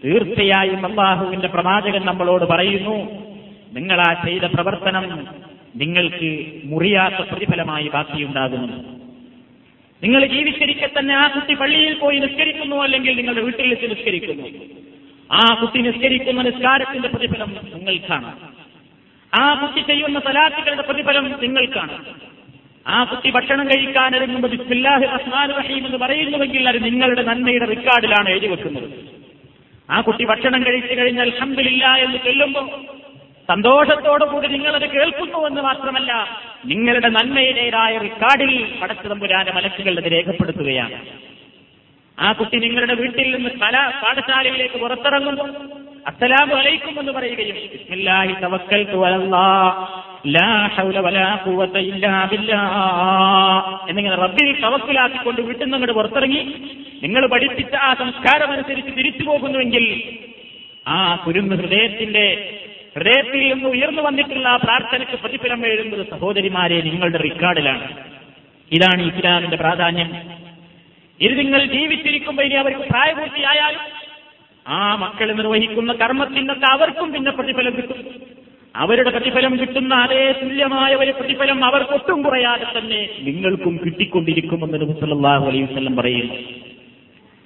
[0.05, 2.97] തീർച്ചയായും അള്ളാഹുവിന്റെ പ്രവാചകൻ നമ്മളോട് പറയുന്നു
[3.73, 5.27] നിങ്ങൾ ആ ചെയ്ത പ്രവർത്തനം
[5.75, 8.77] നിങ്ങൾക്ക് മുറിയാത്ത പ്രതിഫലമായി ബാക്കിയുണ്ടാകുന്നു.
[10.03, 14.47] നിങ്ങൾ ജീവിച്ചിരിക്കെ തന്നെ ആ കുട്ടി പള്ളിയിൽ പോയി നിസ്കരിക്കുന്നു അല്ലെങ്കിൽ നിങ്ങളുടെ വീട്ടിൽ വെച്ച് നിസ്കരിക്കുന്നു.
[15.31, 18.31] ആ കുട്ടി നിസ്കരിക്കുന്ന നിസ്കാരത്തിന്റെ പ്രതിഫലം നിങ്ങൾക്കാണ്.
[19.41, 21.95] ആ കുട്ടി ചെയ്യുന്ന സലാത്തുകളുടെ പ്രതിഫലം നിങ്ങൾക്കാണ്.
[22.87, 28.47] ആ കുട്ടി ഭക്ഷണം കഴിക്കാൻ ഒരുങ്ങുമ്പോൾ ബിസ്മില്ലാഹി റഹ്മാൻ റഹീം എന്ന് പറയുന്നുവെങ്കിൽ അത് നിങ്ങളുടെ നന്മയുടെ റെക്കോർഡിലാണ് എഴുതി
[28.47, 28.89] വെക്കുന്നത്.
[29.91, 32.67] ആ കുട്ടി ഭക്ഷണം കഴിച്ചു കഴിഞ്ഞാൽ അൽഹംദുലില്ലാ എന്ന് ചൊല്ലുമ്പോൾ
[33.49, 36.11] സന്തോഷത്തോടുകൂടി നിങ്ങളത് കേൾക്കുന്നു എന്ന് മാത്രമല്ല
[36.65, 40.99] നിങ്ങളുടെ നന്മയുടേതായ റെക്കോർഡിൽ പടച്ചതമ്പുരാന്റെ മലക്കുകൾ രേഖപ്പെടുത്തുകയാണ്.
[42.17, 45.51] ആ കുട്ടി നിങ്ങളുടെ വീട്ടിൽ നിന്ന് കല പാഠശാലയിലേക്ക് പുറത്തിറങ്ങുമ്പോൾ
[46.05, 49.71] അസ്സലാമു അലൈക്കും എന്ന് പറയുകയും ബിസ്മില്ലാഹി തവക്കൽതു അലല്ലാഹ്
[50.35, 51.27] ലാ ഹൗല വലാ
[51.83, 56.41] ഇല്ലാ ബില്ലാഹ് എന്നിങ്ങനെ റബ്ബിൽ തവക്കുലാക്കിക്കൊണ്ട് വീട്ടിൽ നിന്ന് അങ്ങോട്ട് പുറത്തിറങ്ങി
[57.03, 59.85] നിങ്ങൾ പഠിപ്പിച്ച ആ സംസ്കാരം അനുസരിച്ച് തിരിച്ചു പോകുന്നുവെങ്കിൽ
[60.85, 62.25] ആ കുരുന്ന് ഹൃദയത്തിന്റെ
[62.95, 67.87] ഹൃദയത്തിൽ നിന്ന് ഉയർന്നു വന്നിട്ടുള്ള ആ പ്രാർത്ഥനയ്ക്ക് പ്രതിഫലം എഴുതുന്നത് സഹോദരിമാരെ നിങ്ങളുടെ റിക്കാർഡിലാണ്.
[68.71, 70.09] ഇതാണ് ഇസ്ലാമിന്റെ പ്രാധാന്യം.
[71.19, 73.83] ഇത് നിങ്ങൾ ജീവിച്ചിരിക്കുമ്പോൾ ഇനി അവർക്ക് പ്രായപൂർത്തിയായാലും
[74.65, 77.99] ആ മക്കൾ നിർവഹിക്കുന്ന കർമ്മത്തിനൊക്കെ അവർക്കും പിന്നെ പ്രതിഫലം കിട്ടും.
[78.75, 85.63] അവരുടെ പ്രതിഫലം കിട്ടുന്ന അതേ തുല്യമായ ഒരു പ്രതിഫലം അവർക്കൊട്ടും കുറയാതെ തന്നെ നിങ്ങൾക്കും കിട്ടിക്കൊണ്ടിരിക്കുമെന്ന് നബി സല്ലല്ലാഹു അലൈഹി
[85.63, 86.37] വസല്ലം പറയുന്നു.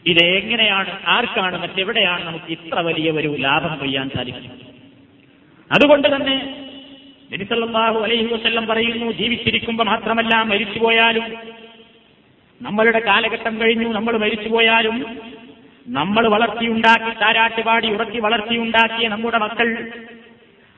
[0.06, 1.58] ഇതെങ്ങനെയാണ് ആർക്കാണ്?
[1.58, 4.52] മറ്റെവിടെയാണ് നമുക്ക് ഇത്ര വലിയ ഒരു ലാഭം കൊയ്യാൻ സാധിക്കും
[5.72, 6.36] അതുകൊണ്ട് തന്നെ
[7.34, 11.26] നബിസല്ലാഹു അലൈഹി വസ്ല്ലം പറയുന്നു ജീവിച്ചിരിക്കുമ്പോൾ മാത്രമല്ല മരിച്ചുപോയാലും.
[12.62, 14.98] നമ്മളുടെ കാലഘട്ടം കഴിഞ്ഞു നമ്മൾ മരിച്ചുപോയാലും
[15.90, 19.92] നമ്മൾ വളർത്തിയുണ്ടാക്കി താരാട്ടുപാടി ഉറക്കി വളർത്തിയുണ്ടാക്കിയ നമ്മുടെ മക്കൾ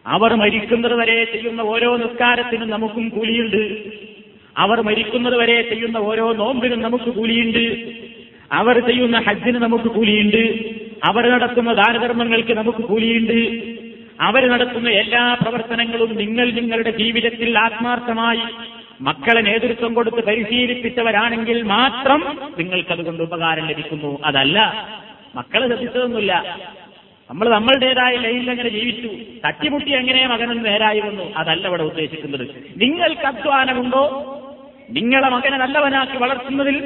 [0.07, 3.83] അവർ മരിക്കുന്നത് വരെ ചെയ്യുന്ന ഓരോ നിസ്കാരത്തിനും നമുക്കും കൂലിയുണ്ട്.
[4.57, 7.93] അവർ മരിക്കുന്നത് വരെ ചെയ്യുന്ന ഓരോ നോമ്പിനും നമുക്ക് കൂലിയുണ്ട്.
[8.51, 10.43] അവർ ചെയ്യുന്ന ഹജ്ജിന് നമുക്ക് കൂലിയുണ്ട്.
[11.03, 13.39] അവർ നടത്തുന്ന ദാനധർമ്മങ്ങൾക്ക് നമുക്ക് കൂലിയുണ്ട്.
[14.21, 18.41] അവർ നടത്തുന്ന എല്ലാ പ്രവർത്തനങ്ങളും നിങ്ങൾ നിങ്ങളുടെ ജീവിതത്തിൽ ആത്മാർത്ഥമായി
[19.01, 24.19] മക്കളെ നേതൃത്വം കൊടുത്ത് പരിശീലിപ്പിച്ചവരാണെങ്കിൽ മാത്രം നിങ്ങൾക്കതുകൊണ്ട് ഉപകാരം ലഭിക്കുന്നു.
[24.25, 24.57] അതല്ല
[25.35, 26.59] മക്കളെ ശ്രദ്ധിച്ചതൊന്നുമില്ല.
[27.29, 29.09] നമ്മൾ നമ്മളുടേതായ ലൈനിൽ അങ്ങനെ ജീവിച്ചു.
[29.47, 31.33] തട്ടിമുട്ടി എങ്ങനെ മകനൊന്ന് നേരായി വന്നു?
[31.37, 32.45] അതല്ല ഇവിടെ ഉദ്ദേശിക്കുന്നത്.
[32.77, 34.03] നിങ്ങൾക്ക് അധ്വാനമുണ്ടോ?
[34.89, 36.77] നിങ്ങളെ മകനെ നല്ലവനാക്കി വളർത്തുന്നതിൽ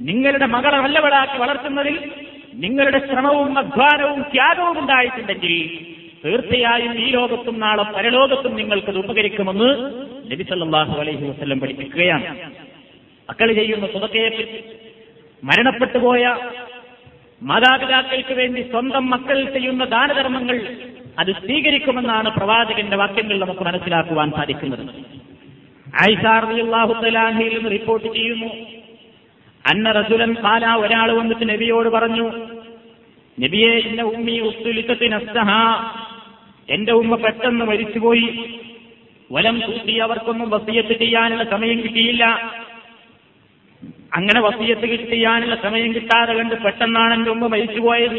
[0.00, 2.12] നിങ്ങളുടെ മകളെ നല്ലവളാക്കി വളർത്തുന്നതിൽ
[2.54, 5.54] നിങ്ങളുടെ ശ്രമവും അധ്വാനവും ത്യാഗവും ഉണ്ടായിട്ടുണ്ടെങ്കിൽ
[6.24, 9.70] തീർച്ചയായും ഈ ലോകത്തും നാളെ പരലോകത്തും നിങ്ങൾക്കത് ഉപകരിക്കുമെന്ന്
[10.32, 12.50] നബി സല്ലല്ലാഹു അലൈഹി വസല്ലം പഠിപ്പിക്കുകയാണ്.
[13.30, 14.58] മക്കൾ ചെയ്യുന്ന സുതക്കയെപ്പറ്റി
[15.44, 16.36] മരണപ്പെട്ടു പോയ
[17.44, 20.76] മാതാപിതാക്കൾക്ക് വേണ്ടി സ്വന്തം മക്കൾ ചെയ്യുന്ന ദാനധർമ്മങ്ങൾ
[21.18, 24.86] അത് സ്വീകരിക്കുമെന്നാണ് പ്രവാചകന്റെ വാക്യങ്ങൾ നമുക്ക് മനസ്സിലാക്കുവാൻ സാധിക്കുന്നത്.
[27.54, 28.46] നിന്ന് റിപ്പോർട്ട് ചെയ്യുന്നു.
[29.70, 32.30] അന്ന റസുലൻ കാല ഒരാൾ വന്നിട്ട് നബിയോട് പറഞ്ഞു
[33.40, 35.50] നബിയെ എന്റെ ഉമ്മി ഉസ്തുലിത്തത്തിനസ്തഹ
[36.70, 38.58] എന്റെ ഉമ്മ പെട്ടെന്ന് മരിച്ചുപോയി.
[39.32, 42.52] വലം കൂട്ടി അവർക്കൊന്നും വസീയത്ത് ചെയ്യാനുള്ള സമയം കിട്ടിയില്ല.
[44.14, 48.18] അങ്ങനെ വസീയത്ത് ചെയ്യാനുള്ള സമയം കിട്ടാതെ കണ്ട് പെട്ടെന്നാണ് എന്റെ ഉമ്മ മരിച്ചുപോയത്.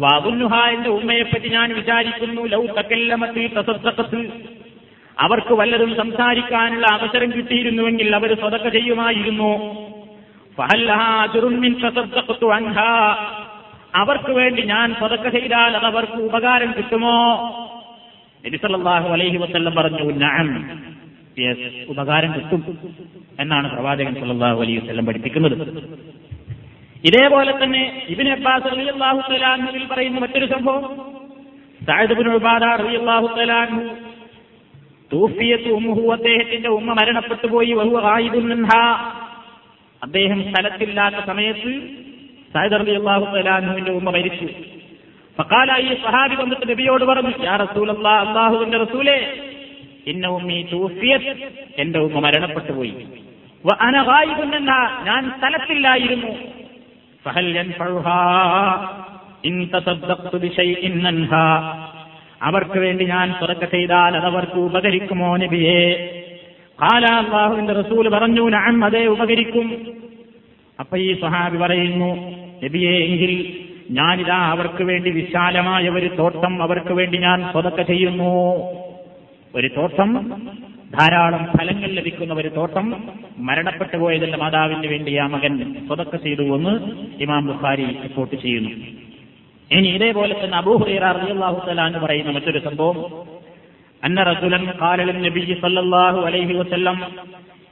[0.00, 4.20] വാകുന്നുഹ എന്റെ ഉമ്മയെപ്പറ്റി ഞാൻ വിചാരിക്കുന്നു ലൗ തക്കല്ലമത്തി തസത്തക്കത്ത്
[5.16, 9.52] അവർക്ക് വല്ലതും സംസാരിക്കാനുള്ള അവസരം കിട്ടിയിരുന്നുവെങ്കിൽ അവർ സ്വതക്ക ചെയ്യുമായിരുന്നു.
[13.94, 17.16] അവർക്ക് വേണ്ടി ഞാൻ സ്വതക്ക ചെയ്താൽ അത് അവർക്ക് ഉപകാരം കിട്ടുമോ?
[18.44, 20.93] നബി സല്ലല്ലാഹു അലൈഹി വസ്ല്ലം പറഞ്ഞു യെസ്
[21.88, 22.78] ഉപകാരം കിട്ടും
[23.40, 25.56] എന്നാണ് പ്രവാചകൻ സല്ലാഹു അലൈഹി വസ്ലം പഠിപ്പിക്കുന്നത്.
[27.04, 30.84] ഇതേപോലെ തന്നെ ഇബിൻ അബ്ബാസ് റളിയല്ലാഹു തലാഹുവിൽ പറയുന്ന മറ്റൊരു സംഭവം.
[32.10, 32.64] ഇബ്നു ഉബാദ
[36.12, 37.72] അദ്ദേഹത്തിന്റെ ഉമ്മ മരണപ്പെട്ടു പോയി.
[40.02, 41.72] അദ്ദേഹം സ്ഥലത്തില്ലാത്ത സമയത്ത്
[42.54, 44.46] സായിദ് റളിയല്ലാഹു അള്ളാഹു ഉമ്മ മരിച്ചു.
[45.38, 49.43] ഫഖാല ഈ സഹാബി വന്നിട്ട് നബിയോട് പറഞ്ഞു യാ റസൂലല്ലാഹ് അല്ലാഹുവിന്റെ റസൂലേ
[50.06, 52.94] ഇന്ന ഉമ്മി തൂഫിയത് എന്റെ ഉമ്മ മരണപ്പെട്ടു പോയി.
[53.66, 54.64] വ അന ഗായിബുൻ
[55.04, 56.54] ഞാൻ സ്ഥലത്തില്ലായിരുന്നു.
[62.42, 65.82] അവർക്ക് വേണ്ടി ഞാൻ തുറക്ക ചെയ്താൽ അത് അവർക്ക് ഉപകരിക്കുമോ നബിയെ?
[66.82, 69.92] കാലാഹുവിന്റെ റസൂൽ പറഞ്ഞു ഞാൻ അതേ ഉപകരിക്കും.
[70.80, 72.14] അപ്പൊ ഈ സ്വഹാബി പറയുന്നു
[72.64, 78.62] നബിയെ എങ്കിൽ ഞാനിതാ അവർക്ക് വേണ്ടി വിശാലമായ ഒരു തോട്ടം അവർക്ക് വേണ്ടി ഞാൻ സ്വതക്ക ചെയ്യുന്നു.
[79.54, 80.42] ഒരു തോട്ടം
[80.98, 83.04] ധാരാളം ഫലങ്ങൾ ലഭിക്കുന്ന ഒരു തോട്ടം
[83.38, 86.80] മരണപ്പെട്ടു പോയതിന്റെ മാതാവിന് വേണ്ടി ആ മകൻ സ്വതക്ക ചെയ്തു എന്ന്
[87.22, 88.70] ഇമാം ബുഖാരി റിപ്പോർട്ട് ചെയ്യുന്നു.
[89.70, 93.04] ഇനി ഇതേപോലെ തന്നെ അബൂഹുറാഹു എന്ന് പറയുന്ന മറ്റൊരു സംഭവം.
[94.04, 97.00] അന്ന റസുലൻ കാലൻ നബി സല്ലല്ലാഹു അലൈഹി വസല്ലം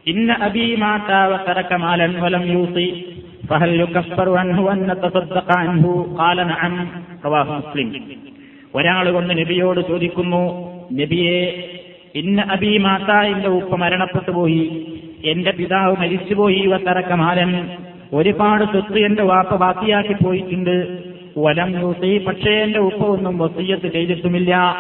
[0.07, 1.11] ഇന്ന അബി മാത
[1.49, 3.05] തറക മാലൻ വലം യൂസി
[3.47, 6.17] ഫഹൽ യുകഫറു അൻഹു അൻ നതസദ്ദഖ അൻഹു.
[6.19, 7.05] ഖാല നഅം.
[7.25, 8.05] റവാഹു മുസ്ലിം.
[8.75, 11.69] ഒരാൾ കൊണ്ട് നബിയോട് ചോദിക്കുന്നു നബിയെ
[12.15, 14.87] ഇന്ന അബി മാതാ എന്റെ ഉപ്പ മരണപ്പെട്ടു പോയി.
[15.25, 17.71] എന്റെ പിതാവ് മരിച്ചുപോയി വതറക മാലൻ
[18.13, 20.99] ഒരുപാട് സ്വത്ത് എന്റെ വാപ്പ ബാക്കിയാക്കി പോയിട്ടുണ്ട്.
[21.39, 24.77] വലം യൂസി പക്ഷേ എന്റെ ഉപ്പ ഒന്നും വസീയത്ത് ചെയ്തിട്ടുമില്ല.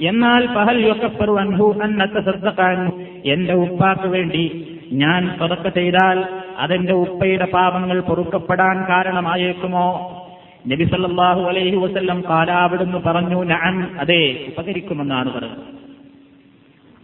[0.00, 6.24] എന്നാൽ പഹൽ യൊക്കപ്പറു അൻഹു അന്നത്തെ ശ്രദ്ധക്കാരൻ എന്റെ ഉപ്പാക്ക് വേണ്ടി ഞാൻ സ്വതക്ക ചെയ്താൽ
[6.58, 10.18] അതെന്റെ ഉപ്പയുടെ പാപങ്ങൾ പൊറുക്കപ്പെടാൻ കാരണമായേക്കുമോ?
[10.64, 15.64] നബി സല്ലല്ലാഹു അലൈഹി വസ്ല്ലം കാലാവിടുന്ന് പറഞ്ഞു ഞാൻ അതെ ഉപകരിക്കുമെന്നാണ് പറഞ്ഞത്.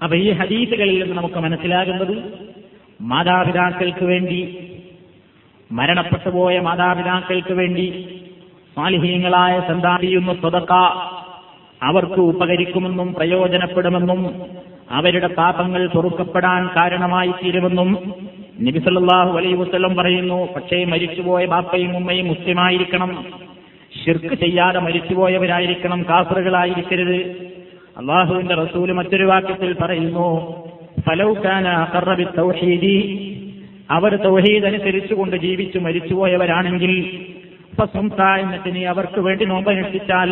[0.01, 2.15] അപ്പൊ ഈ ഹദീസുകളിൽ നിന്ന് നമുക്ക് മനസ്സിലാകുന്നത്
[3.05, 4.41] മാതാപിതാക്കൾക്ക് വേണ്ടി
[5.71, 7.87] മരണപ്പെട്ടു പോയ മാതാപിതാക്കൾക്ക് വേണ്ടി
[8.77, 10.73] സാലിഹീങ്ങളായ സന്താനിയുന്ന സ്വതക്ക
[11.83, 14.21] അവർക്ക് ഉപകരിക്കുമെന്നും പ്രയോജനപ്പെടുമെന്നും
[14.91, 17.91] അവരുടെ പാപങ്ങൾ പൊറുക്കപ്പെടാൻ കാരണമായി തീരുമെന്നും
[18.67, 23.11] നബിസല്ലാഹു അലൈ വസ്ലം പറയുന്നു പക്ഷേ മരിച്ചുപോയ ബാപ്പയും ഉമ്മയും മുസ്ലിമായിരിക്കണം.
[24.05, 27.19] ഷിർക്ക് ചെയ്യാതെ മരിച്ചുപോയവരായിരിക്കണം കാസറുകളായിരിക്കരുത്
[27.99, 30.29] അള്ളാഹുവിന്റെ റസൂൽ മറ്റൊരു വാക്യത്തിൽ പറയുന്നു
[33.91, 36.93] അവർ തൗഹീദ് അനുസരിച്ചുകൊണ്ട് ജീവിച്ചു മരിച്ചുപോയവരാണെങ്കിൽ
[38.43, 40.31] എന്നിട്ട് നീ അവർക്ക് വേണ്ടി നോമ്പനുഷ്ഠിച്ചാൽ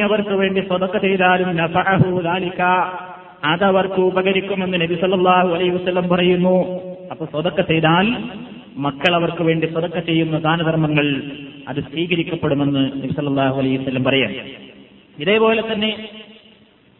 [0.00, 1.50] അവർക്ക് വേണ്ടി സ്വതക്ക ചെയ്താലും
[3.42, 6.56] അതവർക്ക് ഉപകരിക്കുമെന്ന് നബി സല്ലാഹു അലൈഹി വസ്ലം പറയുന്നു.
[7.10, 8.06] അപ്പൊ സ്വതക്ക ചെയ്താൽ
[8.76, 11.06] മക്കൾ അവർക്ക് വേണ്ടി സ്വതക്ക ചെയ്യുന്ന ദാനധർമ്മങ്ങൾ
[11.68, 14.32] അത് സ്വീകരിക്കപ്പെടുമെന്ന് നബി സല്ലാഹു അലൈഹി വസ്ലം പറയാം
[15.18, 16.08] ഇതേപോലെ തന്നെ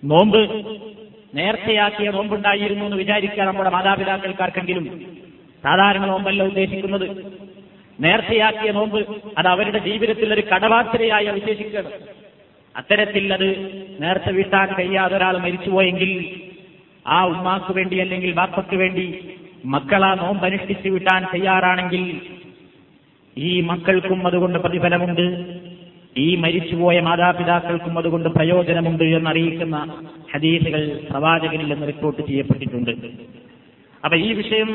[0.05, 0.41] നോമ്പ്
[1.35, 4.87] നേർച്ചയാക്കിയ നോമ്പുണ്ടായിരുന്നു എന്ന് വിചാരിക്കുക നമ്മുടെ മാതാപിതാക്കൾക്കാർക്കെങ്കിലും
[5.65, 7.07] സാധാരണ നോമ്പല്ല ഉദ്ദേശിക്കുന്നത്.
[8.01, 8.99] നേർച്ചയാക്കിയ നോമ്പ്
[9.39, 11.93] അത് അവരുടെ ജീവിതത്തിൽ ഒരു കടവാസരയായി അവശേഷിക്കണം
[12.75, 13.49] അത്തരത്തിൽ അത്
[14.03, 16.11] നേരത്തെ വീട്ടാൻ കഴിയാതെ ഒരാൾ മരിച്ചുപോയെങ്കിൽ
[17.07, 19.07] ആ ഉമ്മാക്ക് വേണ്ടി അല്ലെങ്കിൽ ബാപ്പയ്ക്ക് വേണ്ടി
[19.65, 22.05] മക്കൾ ആ നോമ്പ് അനുഷ്ഠിച്ചു വിട്ടാൻ തയ്യാറാണെങ്കിൽ
[23.37, 25.27] ഈ മക്കൾക്കും അതുകൊണ്ട് പ്രതിഫലമുണ്ട്
[26.17, 29.77] ഈ മരിച്ചുപോയ മാതാപിതാക്കൾക്കും അതുകൊണ്ട് പ്രയോജനമുണ്ട് എന്നറിയിക്കുന്ന
[30.33, 32.93] ഹദീസുകൾ പ്രവാചകനിൽ നിന്ന് റിപ്പോർട്ട് ചെയ്യപ്പെട്ടിട്ടുണ്ട്.
[34.05, 34.71] അപ്പൊ ഈ വിഷയം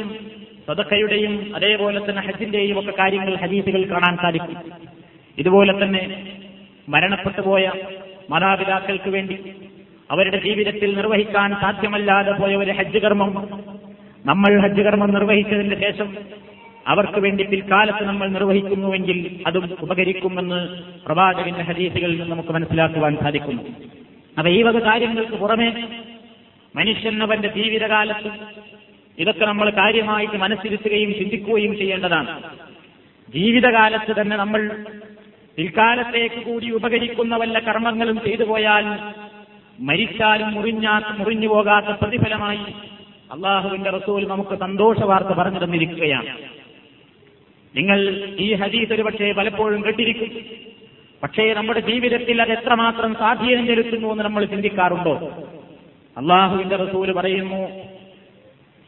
[0.67, 4.57] സദക്കയുടെയും അതേപോലെ തന്നെ ഹജ്ജിന്റെയും ഒക്കെ കാര്യങ്ങൾ ഹദീസുകൾ കാണാൻ സാധിക്കും.
[5.37, 6.03] ഇതുപോലെ തന്നെ
[6.87, 7.71] മരണപ്പെട്ടു പോയ
[8.29, 9.37] മാതാപിതാക്കൾക്ക് വേണ്ടി
[10.11, 13.31] അവരുടെ ജീവിതത്തിൽ നിർവഹിക്കാൻ സാധ്യമല്ലാതെ പോയ ഒരു ഹജ്ജ് കർമ്മം
[14.25, 16.09] നമ്മൾ ഹജ്ജ് കർമ്മം നിർവഹിച്ചതിന് ശേഷം
[16.87, 20.59] അവർക്ക് വേണ്ടി പിൽക്കാലത്ത് നമ്മൾ നിർവഹിക്കുന്നുവെങ്കിൽ അതും ഉപകരിക്കുമെന്ന്
[21.05, 23.63] പ്രവാചകന്റെ ഹദീസുകളിൽ നിന്ന് നമുക്ക് മനസ്സിലാക്കുവാൻ സാധിക്കുന്നു.
[24.37, 25.69] അപ്പൊ ഈ വക കാര്യങ്ങൾക്ക് പുറമെ
[26.75, 28.31] മനുഷ്യൻ അവന്റെ ജീവിതകാലത്ത്
[29.17, 32.31] ഇതൊക്കെ നമ്മൾ കാര്യമായിട്ട് മനസ്സിരുത്തുകയും ചിന്തിക്കുകയും ചെയ്യേണ്ടതാണ്.
[33.29, 34.61] ജീവിതകാലത്ത് തന്നെ നമ്മൾ
[35.57, 38.85] പിൽക്കാലത്തേക്ക് കൂടി ഉപകരിക്കുന്ന വല്ല കർമ്മങ്ങളും ചെയ്തു പോയാൽ
[39.79, 42.65] മരിച്ചാലും മുറിഞ്ഞാ മുറിഞ്ഞു പോകാത്ത പ്രതിഫലമായി
[43.31, 46.31] അള്ളാഹുവിന്റെ റസൂൽ നമുക്ക് സന്തോഷ വാർത്ത പറഞ്ഞു തന്നിരിക്കുകയാണ്.
[47.75, 47.99] നിങ്ങൾ
[48.39, 50.31] ഈ ഹദീസ് ഒരു പക്ഷേ പലപ്പോഴും കേട്ടിരിക്കും.
[51.23, 55.15] പക്ഷേ നമ്മുടെ ജീവിതത്തിൽ അത് എത്രമാത്രം സ്വാധീനം ചെലുത്തുന്നു എന്ന് നമ്മൾ ചിന്തിക്കാറുണ്ടോ?
[56.17, 57.61] അള്ളാഹുവിന്റെ റസൂൽ പറയുന്നു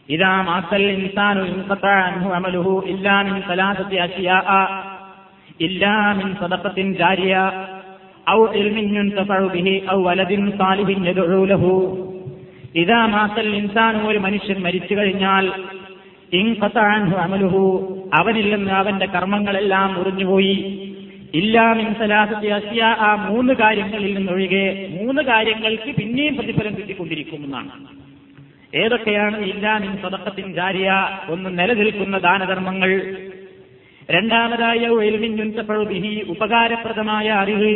[0.10, 4.52] ഇതാ മാസൽ ഇൻസാനു അമലുഹു ഇല്ലാ മിൻ സലാസത്തി അശിയാഅ
[5.62, 7.52] ഇല്ലാ മിൻ സദഖത്തിൻ ജാരിയ
[8.30, 12.08] ഔ ഇൽമിൻ യുൻതഫഉ ബിഹി ഔ വലദിൻ സാലിഹിൻ യദ്ഉ
[12.76, 15.52] ഇതാ മാസൽ ഇൻസാനു ഒരു മനുഷ്യൻ മരിച്ചു കഴിഞ്ഞാൽ
[16.34, 20.84] ഇൻഖത്താ അൻഹു അമലുഹു അവനിൽ നിന്ന് അവന്റെ കർമ്മങ്ങളെല്ലാം മുറിഞ്ഞുപോയി.
[21.34, 22.84] ഇല്ലാമിൻ സലാസത്തി അസ്യ.
[22.84, 27.70] ആ മൂന്ന് കാര്യങ്ങളിൽ നിന്നൊഴികെ മൂന്ന് കാര്യങ്ങൾക്ക് പിന്നെയും പ്രതിഫലം കിട്ടിക്കൊണ്ടിരിക്കുമെന്നാണ്
[28.76, 30.94] ഏതൊക്കെയാണ് ഇല്ലാമിൻ സദക്കത്തിൻ ജാരിയ?
[31.30, 33.16] ഒന്ന് നിലനിൽക്കുന്ന ദാനധർമ്മങ്ങൾ.
[34.12, 37.74] രണ്ടാമതായ എൽമിൻബിഹി ഉപകാരപ്രദമായ അറിവ്.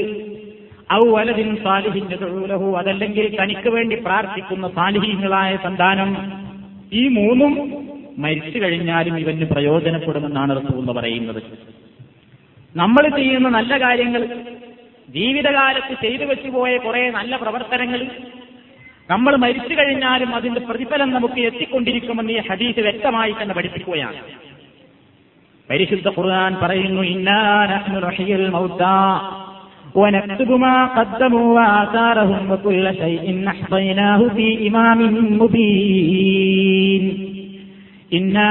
[0.93, 6.41] ഔ വലതിൻ സാലിഹിന്റെ തൊഴിലഹു അതല്ലെങ്കിൽ തനിക്ക് വേണ്ടി പ്രാർത്ഥിക്കുന്ന സാലിഹീങ്ങളായ സന്താനം.
[6.93, 7.53] ഈ മൂന്നും
[8.17, 11.43] മരിച്ചു കഴിഞ്ഞാലും ഇവന് പ്രയോജനപ്പെടുമെന്നാണ് റസൂന്ന് പറയുന്നത്.
[12.75, 14.27] നമ്മൾ ചെയ്യുന്ന നല്ല കാര്യങ്ങൾ
[15.09, 18.07] ജീവിതകാലത്ത് ചെയ്തു വെച്ചുപോയ കുറെ നല്ല പ്രവർത്തനങ്ങൾ
[19.09, 24.50] നമ്മൾ മരിച്ചു കഴിഞ്ഞാലും അതിന്റെ പ്രതിഫലം നമുക്ക് എത്തിക്കൊണ്ടിരിക്കുമെന്ന് ഈ ഹദീസ് വ്യക്തമായി തന്നെ പഠിപ്പിക്കുകയാണ്.
[25.71, 27.65] പരിശുദ്ധ ഖുർആൻ പറയുന്നു ഇന്നാ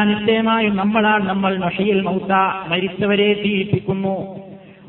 [0.04, 2.32] നിശ്ചയമായും നമ്മളാണ് നമ്മൾ നഷയിൽ മൗത്ത
[2.70, 4.38] മരിച്ചവരെ ജീവിപ്പിക്കുന്നു.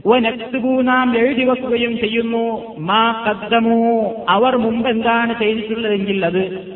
[0.05, 6.71] ഒനക്തുബു നാം എഴുതി വെക്കുകയും ചെയ്യുന്നു മാ കദ്ദമോ അവർ മുമ്പ് എന്താണ് ചെയ്തിട്ടുള്ളതെങ്കിൽ അത്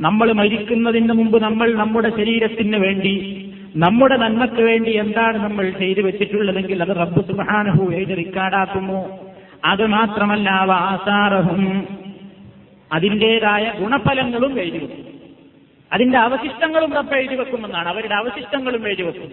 [0.00, 3.41] നമ്മൾ മരിക്കുന്നതിന് മുമ്പ് നമ്മൾ നമ്മുടെ ശരീരത്തിന് വേണ്ടി
[3.76, 9.18] നമ്മുടെ നന്മയ്ക്ക് വേണ്ടി എന്താണ് നമ്മൾ ചെയ്തു വെച്ചിട്ടുള്ളതെങ്കിൽ അത് റബ്ബ് സുബാനഹു എഴുതി റിക്കാർഡാക്കുന്നു
[9.64, 11.88] അത് മാത്രമല്ല വാസാറഹും
[12.92, 15.06] അതിന്റെതായ ഗുണഫലങ്ങളും എഴുതി വെക്കും.
[15.92, 17.88] അതിന്റെ അവശിഷ്ടങ്ങളും റബ്ബ് എഴുതി വെക്കുമെന്നാണ്.
[17.88, 19.30] അവരുടെ അവശിഷ്ടങ്ങളും എഴുതി വെക്കും.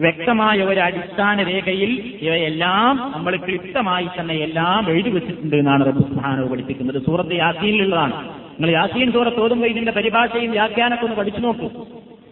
[0.00, 7.04] വ്യക്തമായ ഒരു അടിസ്ഥാന രേഖയിൽ ഇവയെല്ലാം നമ്മൾ ക്ലിപ്തമായി തന്നെ എല്ലാം എഴുതി വെച്ചിട്ടുണ്ട് എന്നാണ് റബ്ബ് സുബ്ഹാനഹു പഠിപ്പിക്കുന്നത്.
[7.04, 8.41] സൂറത്ത് യാസീനിലുള്ളതാണ്.
[8.52, 11.86] നിങ്ങൾ യാസീൻ സൂറത്ത് ഓതുമ്പോൾ ഇതിന്റെ പരിഭാഷയും വ്യാഖ്യാനമൊക്കെ ഒന്ന് പഠിച്ചു നോക്കൂ.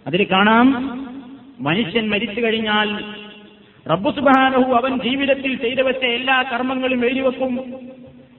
[0.07, 0.69] അതിൽ കാണാം
[1.61, 3.05] മനുഷ്യൻ മരിച്ചു കഴിഞ്ഞാൽ
[3.91, 7.81] റബ്ബു സുബാനഹു അവൻ ജീവിതത്തിൽ ചെയ്തു വെച്ച എല്ലാ കർമ്മങ്ങളും എഴുതി വെക്കും.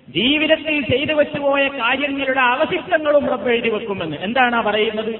[0.09, 4.17] ജീവിതത്തിൽ ചെയ്തു വെച്ചുപോയ കാര്യങ്ങളുടെ അവശിഷ്ടങ്ങളും റബ്ബ് എഴുതി വെക്കുമെന്ന്.
[4.21, 5.15] എന്താണ് ആ പറയുന്നത്?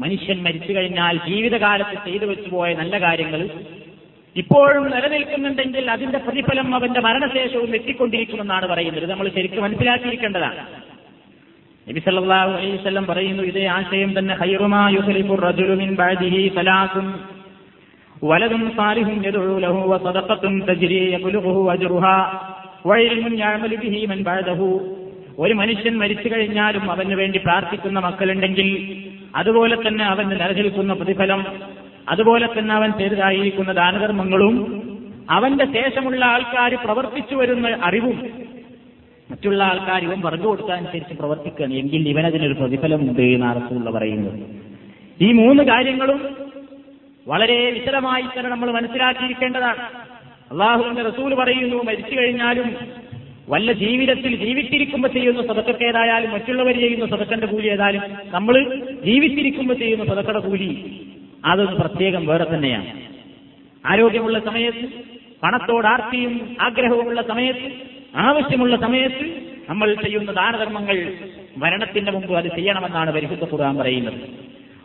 [0.00, 3.50] മനുഷ്യൻ മരിച്ചു കഴിഞ്ഞാൽ ജീവിതകാലത്ത് ചെയ്തു വെച്ചുപോയ നല്ല കാര്യങ്ങൾ
[4.36, 9.10] ഇപ്പോഴും നിലനിൽക്കുന്നുണ്ടെങ്കിൽ അതിന്റെ പ്രതിഫലം അവന്റെ മരണശേഷവും എത്തിക്കൊണ്ടിരിക്കുമെന്നാണ് പറയുന്നത്.
[9.10, 10.91] നമ്മൾ ശരിക്കും മനസ്സിലാക്കിയിരിക്കേണ്ടതാണ്.
[11.86, 17.06] നബി സല്ലല്ലാഹു അലൈഹി വസല്ലം പറയുന്നു ഇതേ ആശയം തന്നെ ഖൈറുമാ യുഖ്ലിഫു റജുലു മിൻ ബഅദിഹി സലാസുൻ
[18.22, 22.16] വലദുൻ സാലിഹും യദ്ഉ ലഹു വസദഖത്തുൻ തജ്രി യബ്ലുഗുഹു അജ്റുഹാ
[22.86, 24.68] വഇൽമുൻ യഅമലു ബിഹി മൻ ബഅദഹു.
[25.38, 28.68] ഒരു മനുഷ്യൻ മരിച്ചു കഴിഞ്ഞാലും അവന് വേണ്ടി പ്രാർത്ഥിക്കുന്ന മക്കളുണ്ടെങ്കിൽ
[29.34, 31.40] അതുപോലെ തന്നെ അവന് നിലനിൽക്കുന്ന പ്രതിഫലം
[32.08, 34.56] അതുപോലെ തന്നെ അവൻ ചെയ്തതായിരിക്കുന്ന ദാനധർമ്മങ്ങളും
[35.30, 38.16] അവന്റെ ശേഷമുള്ള ആൾക്കാർ പ്രവർത്തിച്ചു വരുന്ന അറിവും
[39.32, 41.74] മറ്റുള്ള ആൾക്കാർ ഇവൻ പറഞ്ഞു കൊടുക്കാനുസരിച്ച് പ്രവർത്തിക്കുകയാണ്.
[41.74, 44.40] എങ്കിൽ ഇവനതിനൊരു പ്രതിഫലമുണ്ട് എന്നാണ് റസൂള്ള പറയുന്നത്
[45.20, 46.18] ഈ മൂന്ന് കാര്യങ്ങളും
[47.28, 49.82] വളരെ വിശദമായി തന്നെ നമ്മൾ മനസ്സിലാക്കിയിരിക്കേണ്ടതാണ്.
[50.52, 52.68] അള്ളാഹുവിന്റെ റസൂൽ പറയുന്നു മരിച്ചു കഴിഞ്ഞാലും
[53.48, 58.54] വല്ല ജീവിതത്തിൽ ജീവിച്ചിരിക്കുമ്പോൾ ചെയ്യുന്ന സതക്കത്തേതായാലും മറ്റുള്ളവർ ചെയ്യുന്ന സതക്കന്റെ കൂലി ഏതായാലും നമ്മൾ
[59.04, 60.68] ജീവിച്ചിരിക്കുമ്പോൾ ചെയ്യുന്ന സതക്കയുടെ കൂലി
[61.44, 62.90] അതൊന്ന് പ്രത്യേകം വേറെ തന്നെയാണ്.
[63.86, 64.86] ആരോഗ്യമുള്ള സമയത്ത്
[65.42, 67.68] പണത്തോട് ആർത്തിയും ആഗ്രഹവുമുള്ള സമയത്ത്
[68.14, 71.12] ആവശ്യമുള്ള സമയത്ത് നമ്മൾ ചെയ്യുന്ന ദാനധർമ്മങ്ങൾ
[71.56, 74.14] മരണത്തിന്റെ മുമ്പ് അത് ചെയ്യണമെന്നാണ് പരിശുദ്ധ ഖുർആൻ പറയുന്നത്.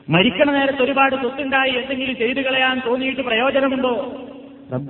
[0.09, 4.23] മരിക്കണ നേരത്ത് ഒരുപാട് സ്വത്തുണ്ടായി എന്തെങ്കിലും ചെയ്തു കളയാൻ തോന്നിയിട്ട് പ്രയോജനമുണ്ടോ?
[4.73, 4.89] رب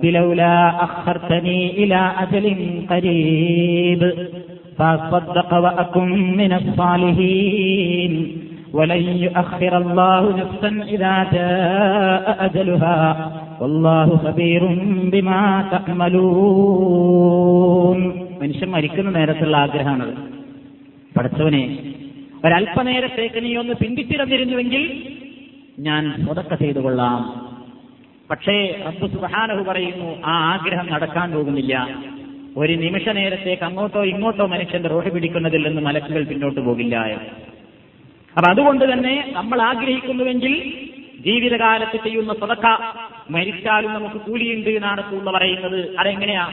[8.67, 12.47] لولا أخرتني إلى أجل قريب فأصدق وأكن من الصالحين ولن يؤخر الله نفسا إذا جاء
[12.47, 14.67] أجلها والله خبير
[15.13, 17.43] بما تعملون
[18.43, 20.15] മനുഷ്യൻ മരിക്കുന്ന നേരത്തുള്ള ആഗ്രഹമാണത്
[21.17, 21.93] പഠിച്ചവനെ
[22.45, 25.13] ഒരല്പനേരത്തേക്ക് നീ ഒന്ന് പിന്തിച്ചിടന്നിരുന്നുവെങ്കിൽ
[25.79, 27.51] ഞാൻ സ്വതക്ക ചെയ്തു കൊള്ളാം
[28.31, 31.89] പക്ഷേ റബ്ബ് സുബഹാനഹു പറയുന്നു ആ ആഗ്രഹം നടക്കാൻ പോകുന്നില്ല
[32.57, 37.19] ഒരു നിമിഷ നേരത്തേക്ക് അങ്ങോട്ടോ ഇങ്ങോട്ടോ മനുഷ്യന്റെ റോഹി പിടിക്കുന്നതിൽ നിന്ന് മലക്കുകൾ പിന്നോട്ട് പോകില്ല
[38.38, 40.54] അപ്പൊ അതുകൊണ്ട് തന്നെ നമ്മൾ ആഗ്രഹിക്കുന്നുവെങ്കിൽ
[41.26, 42.68] ജീവിതകാലത്ത് ചെയ്യുന്ന സ്വതക്ക
[43.32, 45.98] മരിച്ചാലും നമുക്ക് കൂലിയുണ്ട് എന്നാണ് കൂടുതൽ പറയുന്നത്.
[45.98, 46.44] അതെങ്ങനെയാ?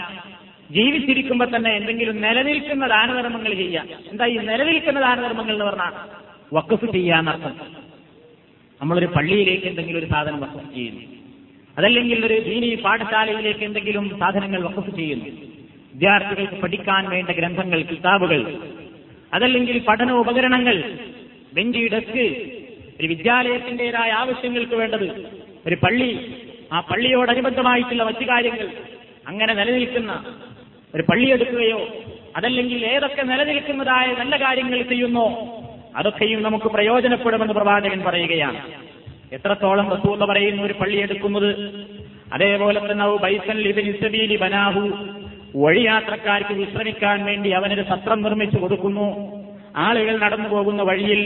[0.70, 5.94] ജീവിച്ചിരിക്കുമ്പോൾ തന്നെ എന്തെങ്കിലും നിലനിൽക്കുന്ന ദാനധർമ്മങ്ങൾ ചെയ്യാം എന്താ ഈ നിലനിൽക്കുന്ന ദാനധർമ്മങ്ങൾ എന്ന് പറഞ്ഞാൽ
[6.54, 7.54] വക്കഫ് ചെയ്യാന്നർത്ഥം
[8.80, 11.02] നമ്മളൊരു പള്ളിയിലേക്ക് എന്തെങ്കിലും ഒരു സാധനം വക്കഫ് ചെയ്യുന്നു.
[11.78, 15.24] അതല്ലെങ്കിൽ ഒരു ദീനി പാഠശാലയിലേക്ക് എന്തെങ്കിലും സാധനങ്ങൾ വക്കഫ് ചെയ്യുന്നു.
[15.92, 18.40] വിദ്യാർത്ഥികൾക്ക് പഠിക്കാൻ വേണ്ട ഗ്രന്ഥങ്ങൾ കിതാബുകൾ
[19.34, 20.76] അതല്ലെങ്കിൽ പഠന ഉപകരണങ്ങൾ
[21.54, 22.18] ബെഞ്ച് ഡെസ്ക്
[23.00, 25.26] ഒരു വിദ്യാലയത്തിന്റേതായ ആവശ്യങ്ങൾക്ക് വേണ്ടത്.
[25.66, 26.34] ഒരു പള്ളി.
[26.72, 28.68] ആ പള്ളിയോടനുബന്ധമായിട്ടുള്ള മറ്റു കാര്യങ്ങൾ.
[29.28, 30.24] അങ്ങനെ നിലനിൽക്കുന്ന
[30.94, 31.88] ഒരു പള്ളി എടുക്കുകയോ
[32.36, 35.58] അതല്ലെങ്കിൽ ഏതൊക്കെ നിലനിൽക്കുന്നതായ നല്ല കാര്യങ്ങൾ ചെയ്യുന്നോ
[35.96, 38.60] അതൊക്കെയും നമുക്ക് പ്രയോജനപ്പെടുമെന്ന് പ്രവാചകൻ പറയുകയാണ്.
[39.32, 41.56] എത്രത്തോളം റസൂല പറയുന്നു ഒരു പള്ളി എടുക്കുന്നത്?
[42.32, 44.92] അതേപോലെ തന്നെ ബൈസൻ ലിബിൻ ബനാഹു.
[45.56, 49.33] വഴിയാത്രക്കാർക്ക് വിശ്രമിക്കാൻ വേണ്ടി അവനൊരു സത്രം നിർമ്മിച്ചു കൊടുക്കുന്നു.
[49.74, 51.20] ആളുകൾ നടന്നു പോകുന്ന വഴിയിൽ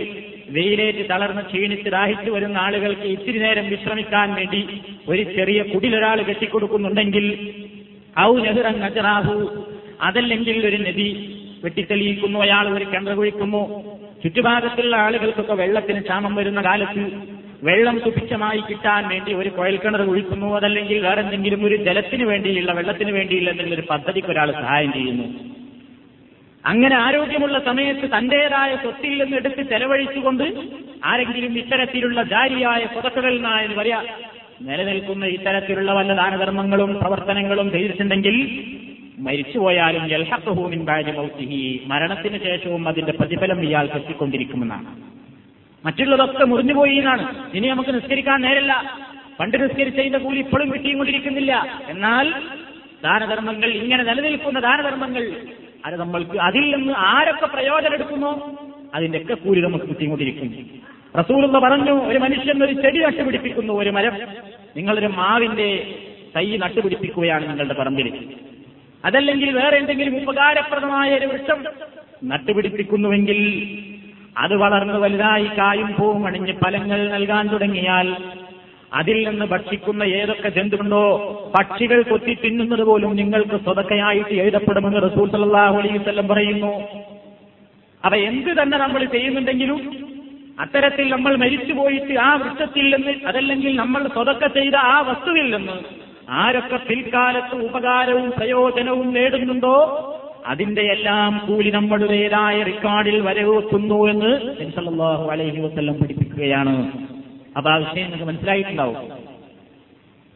[0.51, 4.61] വെയിലേറ്റ് തളർന്ന് ക്ഷീണിച്ച് ദാഹിച്ചു വരുന്ന ആളുകൾക്ക് ഇത്തിരി നേരം വിശ്രമിക്കാൻ വേണ്ടി
[5.09, 7.27] ഒരു ചെറിയ കുടിലൊരാൾ കെട്ടിക്കൊടുക്കുന്നുണ്ടെങ്കിൽ
[8.21, 9.37] ഔ നെഹ്റൻ നജറാഹു
[10.03, 11.09] അതല്ലെങ്കിൽ ഒരു നദി
[11.65, 13.63] വെട്ടിത്തെളിയിക്കുന്നു അയാൾ ഒരു കിണർ കുഴിക്കുന്നു.
[14.25, 17.05] ചുറ്റുഭാഗത്തുള്ള ആളുകൾക്കൊക്കെ വെള്ളത്തിന് ക്ഷാമം വരുന്ന കാലത്ത്
[17.63, 23.75] വെള്ളം സുഭിക്ഷമായി കിട്ടാൻ വേണ്ടി ഒരു കുഴൽക്കിണർ കുഴിക്കുന്നു അതല്ലെങ്കിൽ വേറെ എന്തെങ്കിലും ഒരു ജലത്തിന് വേണ്ടിയുള്ള വെള്ളത്തിന് എന്തെങ്കിലും
[23.75, 25.27] ഒരു പദ്ധതിക്ക് ഒരാൾ സഹായം ചെയ്യുന്നു.
[26.69, 30.45] അങ്ങനെ ആരോഗ്യമുള്ള സമയത്ത് തന്റേതായ സ്വത്തിൽ നിന്ന് എടുത്ത് ചെലവഴിച്ചുകൊണ്ട്
[31.05, 34.05] ആരെങ്കിലും ഇത്തരത്തിലുള്ള ജാരിയായ സ്വതക്കകൾ എന്ന് പറയാ
[34.63, 38.37] നിലനിൽക്കുന്ന ഇത്തരത്തിലുള്ള വല്ല ദാനധർമ്മങ്ങളും പ്രവർത്തനങ്ങളും ചെയ്തിട്ടുണ്ടെങ്കിൽ
[39.19, 44.87] മരിച്ചുപോയാലും ജൽഹൂമിൻ ബാജ് മൗത്തിഹി മരണത്തിന് ശേഷവും അതിന്റെ പ്രതിഫലം ഇയാൾ കെട്ടിക്കൊണ്ടിരിക്കുമെന്നാണ്.
[45.87, 47.35] മറ്റുള്ളതൊക്കെ മുറിഞ്ഞുപോയി എന്നാണ്.
[47.55, 48.99] ഇനി നമുക്ക് നിസ്കരിക്കാൻ നേരല്ല.
[49.41, 52.33] പണ്ട് നിസ്കരിച്ചതിന്റെ കൂലി ഇപ്പോഴും കിട്ടിയും കൊണ്ടിരിക്കുന്നില്ല എന്നാൽ
[53.05, 55.33] ദാനധർമ്മങ്ങൾ ഇങ്ങനെ നിലനിൽക്കുന്ന ദാനധർമ്മങ്ങൾ
[55.87, 58.59] അത് നമ്മൾക്ക് അതിൽ നിന്ന് ആരൊക്കെ പ്രയോജനം എടുക്കുന്നു?
[58.95, 60.65] അതിന്റെയൊക്കെ കൂലി നമുക്ക് കിട്ടിക്കൊണ്ടിരിക്കും.
[61.19, 64.13] റസൂലെന്ന് പറഞ്ഞു ഒരു മനുഷ്യൻ ഒരു ചെടി നട്ടുപിടിപ്പിക്കുന്നു ഒരു മരം.
[64.77, 65.95] നിങ്ങളൊരു മാവിന്റെ
[66.37, 68.29] തൈ നട്ടുപിടിപ്പിക്കുകയാണ് നിങ്ങളുടെ പറമ്പിൽ.
[69.05, 71.65] അതല്ലെങ്കിൽ വേറെ എന്തെങ്കിലും ഉപകാരപ്രദമായ ഒരു വൃക്ഷം
[72.25, 73.41] നട്ടുപിടിപ്പിക്കുന്നുവെങ്കിൽ
[74.39, 78.17] അത് വളർന്ന് വലുതായി കായും പൂവും അണിഞ്ഞ് ഫലങ്ങൾ നൽകാൻ തുടങ്ങിയാൽ
[78.93, 81.03] അതിൽ നിന്ന് ഭക്ഷിക്കുന്ന ഏതൊക്കെ ജന്തുണ്ടോ
[81.59, 85.79] പക്ഷികൾ കൊത്തി തിന്നുന്നത് പോലും നിങ്ങൾക്ക് സ്വതക്കയായിട്ട് എഴുതപ്പെടുമെന്ന് റസൂൽ സല്ലാഹു
[86.27, 86.73] പറയുന്നു.
[88.05, 89.81] അവ എന്ത് തന്നെ നമ്മൾ ചെയ്യുന്നുണ്ടെങ്കിലും
[90.61, 95.77] അത്തരത്തിൽ നമ്മൾ മരിച്ചുപോയിട്ട് ആ വൃക്ഷത്തിൽ നിന്ന് അതല്ലെങ്കിൽ നമ്മൾ സ്വതക്ക ചെയ്ത ആ വസ്തുവിൽ നിന്ന്
[96.31, 99.77] ആരൊക്കെ പിൽക്കാലത്ത് ഉപകാരവും പ്രയോജനവും നേടുന്നുണ്ടോ
[100.47, 104.33] അതിന്റെ എല്ലാം കൂലി നമ്മളുടേതായ റെക്കോർഡിൽ വരവെത്തുന്നു എന്ന്
[105.31, 106.75] അലൈഹി വസല്ലം പഠിപ്പിക്കുകയാണ്.
[107.59, 109.11] അപ്പൊ ആ വിഷയം നിങ്ങൾക്ക് മനസ്സിലായിട്ടുണ്ടാവും.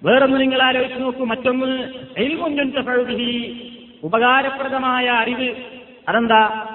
[0.02, 3.68] വേറൊന്ന് നിങ്ങൾ ആലോചിച്ച് നോക്കൂ മറ്റൊന്ന് എൽമുൻബി
[4.04, 5.54] ഉപകാരപ്രദമായ അറിവ്.
[6.08, 6.66] അതെന്താ?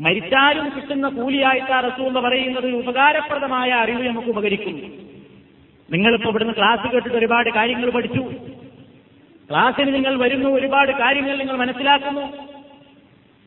[0.00, 4.92] മരിച്ചാലും കിട്ടുന്ന കൂലിയായിട്ട് ആ റസൂൽ എന്ന് പറയുന്നത് ഉപകാരപ്രദമായ അറിവ് നമുക്ക് ഉപകരിക്കും
[5.90, 8.32] നിങ്ങളിപ്പോ ഇവിടുന്ന് ക്ലാസ് കേട്ടിട്ട് ഒരുപാട് കാര്യങ്ങൾ പഠിച്ചു.
[9.50, 12.20] ക്ലാസ്സിന് നിങ്ങൾ വരുന്നു ഒരുപാട് കാര്യങ്ങൾ നിങ്ങൾ മനസ്സിലാക്കുന്നു.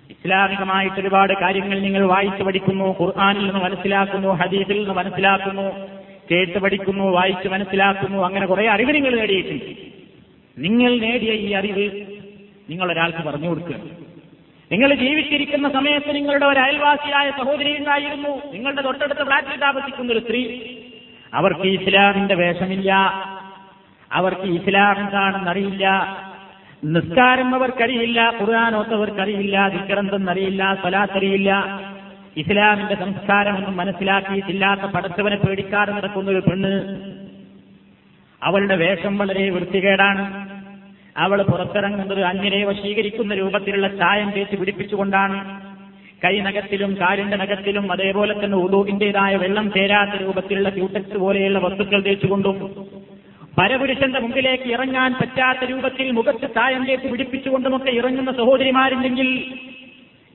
[0.09, 6.00] ഇസ്ലാമികമായിട്ട് ഒരുപാട് കാര്യങ്ങൾ നിങ്ങൾ വായിച്ചു പഠിക്കുന്നു ഖുർആാനിൽ നിന്ന് മനസ്സിലാക്കുന്നു ഹദീസിൽ നിന്ന് മനസ്സിലാക്കുന്നു.
[6.31, 9.65] കേട്ട് പഠിക്കുന്നു വായിച്ച് മനസ്സിലാക്കുന്നു അങ്ങനെ കുറെ അറിവ് നിങ്ങൾ നേടിയിട്ടുണ്ട്.
[10.57, 12.05] നിങ്ങൾ നേടിയ ഈ അറിവ്
[12.69, 13.75] നിങ്ങൾ ഒരാൾക്ക് പറഞ്ഞു കൊടുക്കുക.
[14.71, 18.51] നിങ്ങൾ ജീവിച്ചിരിക്കുന്ന സമയത്ത് നിങ്ങളുടെ ഒരു അയൽവാസിയായ സഹോദരി ഉണ്ടായിരുന്നു.
[18.53, 20.59] നിങ്ങളുടെ തൊട്ടടുത്ത് ഫ്ലാറ്റിൽ താമസിക്കുന്ന ഒരു സ്ത്രീ.
[21.33, 22.93] അവർക്ക് ഇസ്ലാമിന്റെ വേഷമില്ല.
[24.11, 26.17] അവർക്ക് ഇസ്ലാം എന്താണെന്നറിയില്ല.
[26.83, 28.33] നിസ്കാരം അവർക്കറിയില്ല.
[28.41, 31.65] ഖുർആാനോത്തവർക്കറിയില്ല ദിക്കറന്തെന്നറിയില്ല സ്വലാത്തറിയില്ല.
[32.37, 36.71] ഇസ്ലാമിന്റെ സംസ്കാരമൊന്നും മനസ്സിലാക്കിയിട്ടില്ലാത്ത പടത്തവനെ പേടിക്കാതെ നടക്കുന്ന ഒരു പെണ്ണ്
[38.41, 40.23] അവളുടെ വേഷം വളരെ വൃത്തികേടാണ്.
[41.17, 45.37] അവൾ പുറത്തിറങ്ങുന്നത് അന്യരെ വശീകരിക്കുന്ന രൂപത്തിലുള്ള ചായം തേച്ച് പിടിപ്പിച്ചുകൊണ്ടാണ്.
[46.25, 52.57] കൈനകത്തിലും കാലിന്റെ നഖത്തിലും അതേപോലെ തന്നെ ഉദൂവിന്റേതായ വെള്ളം ചേരാത്ത രൂപത്തിലുള്ള ക്യൂട്ടക്സ് പോലെയുള്ള വസ്തുക്കൾ തേച്ചുകൊണ്ടും
[53.59, 59.29] പരപുരുഷന്റെ മുമ്പിലേക്ക് ഇറങ്ങാൻ പറ്റാത്ത രൂപത്തിൽ മുഖത്ത് ചായം തേച്ച് പിടിപ്പിച്ചുകൊണ്ടുമൊക്കെ ഇറങ്ങുന്ന സഹോദരിമാരുണ്ടെങ്കിൽ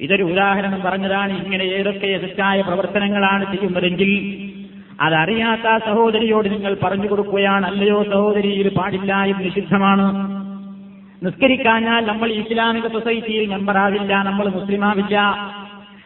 [0.00, 1.44] ഇതൊരു ഉദാഹരണം പറഞ്ഞതാണ്.
[1.44, 4.12] ഇങ്ങനെ ഏതൊക്കെ എതിർക്കായ പ്രവർത്തനങ്ങളാണ് ചെയ്യുന്നതെങ്കിൽ
[5.00, 10.36] അതറിയാത്ത സഹോദരിയോട് നിങ്ങൾ പറഞ്ഞു കൊടുക്കുകയാണ് അല്ലയോ സഹോദരി ഇത് പാടില്ല ഇത് നിഷിദ്ധമാണ്.
[11.26, 15.16] നിസ്കരിക്കാഞ്ഞാൽ നമ്മൾ ഇസ്ലാമിക സൊസൈറ്റിയിൽ മെമ്പറാവില്ല നമ്മൾ മുസ്ലിമാവില്ല.